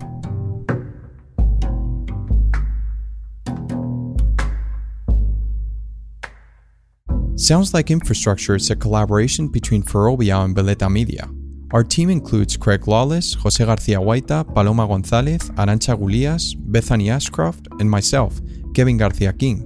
Sounds 7.35 7.73
Like 7.73 7.89
Infrastructure 7.89 8.55
is 8.55 8.69
a 8.69 8.75
collaboration 8.75 9.47
between 9.47 9.81
Ferrovial 9.81 10.43
and 10.43 10.55
Veleta 10.55 10.91
Media. 10.91 11.27
Our 11.71 11.83
team 11.83 12.09
includes 12.09 12.57
Craig 12.57 12.87
Lawless, 12.87 13.33
Jose 13.35 13.63
Garcia 13.63 13.99
Huayta, 13.99 14.43
Paloma 14.53 14.87
Gonzalez, 14.87 15.49
Arancha 15.51 15.95
Gulias, 15.97 16.55
Bethany 16.57 17.09
Ashcroft, 17.09 17.67
and 17.79 17.89
myself, 17.89 18.39
Kevin 18.75 18.97
Garcia 18.97 19.31
King. 19.31 19.65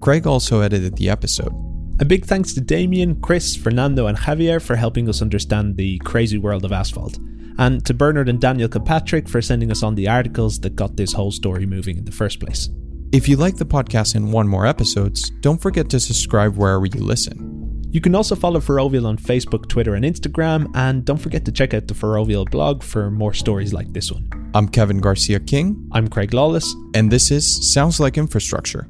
Craig 0.00 0.26
also 0.26 0.60
edited 0.60 0.96
the 0.96 1.08
episode. 1.08 1.71
A 2.02 2.04
big 2.04 2.24
thanks 2.24 2.52
to 2.54 2.60
Damien, 2.60 3.20
Chris, 3.20 3.54
Fernando, 3.54 4.08
and 4.08 4.18
Javier 4.18 4.60
for 4.60 4.74
helping 4.74 5.08
us 5.08 5.22
understand 5.22 5.76
the 5.76 5.98
crazy 5.98 6.36
world 6.36 6.64
of 6.64 6.72
asphalt, 6.72 7.16
and 7.58 7.86
to 7.86 7.94
Bernard 7.94 8.28
and 8.28 8.40
Daniel 8.40 8.68
Kilpatrick 8.68 9.28
for 9.28 9.40
sending 9.40 9.70
us 9.70 9.84
on 9.84 9.94
the 9.94 10.08
articles 10.08 10.58
that 10.62 10.74
got 10.74 10.96
this 10.96 11.12
whole 11.12 11.30
story 11.30 11.64
moving 11.64 11.96
in 11.96 12.04
the 12.04 12.10
first 12.10 12.40
place. 12.40 12.68
If 13.12 13.28
you 13.28 13.36
like 13.36 13.56
the 13.56 13.64
podcast 13.64 14.16
and 14.16 14.32
want 14.32 14.48
more 14.48 14.66
episodes, 14.66 15.30
don't 15.42 15.62
forget 15.62 15.88
to 15.90 16.00
subscribe 16.00 16.56
wherever 16.56 16.86
you 16.86 17.04
listen. 17.04 17.84
You 17.92 18.00
can 18.00 18.16
also 18.16 18.34
follow 18.34 18.58
Ferrovial 18.58 19.06
on 19.06 19.16
Facebook, 19.16 19.68
Twitter, 19.68 19.94
and 19.94 20.04
Instagram, 20.04 20.72
and 20.74 21.04
don't 21.04 21.18
forget 21.18 21.44
to 21.44 21.52
check 21.52 21.72
out 21.72 21.86
the 21.86 21.94
Ferrovial 21.94 22.46
blog 22.46 22.82
for 22.82 23.12
more 23.12 23.32
stories 23.32 23.72
like 23.72 23.92
this 23.92 24.10
one. 24.10 24.28
I'm 24.56 24.68
Kevin 24.68 24.98
Garcia 24.98 25.38
King, 25.38 25.88
I'm 25.92 26.08
Craig 26.08 26.34
Lawless. 26.34 26.74
and 26.96 27.12
this 27.12 27.30
is 27.30 27.72
Sounds 27.72 28.00
Like 28.00 28.18
Infrastructure. 28.18 28.88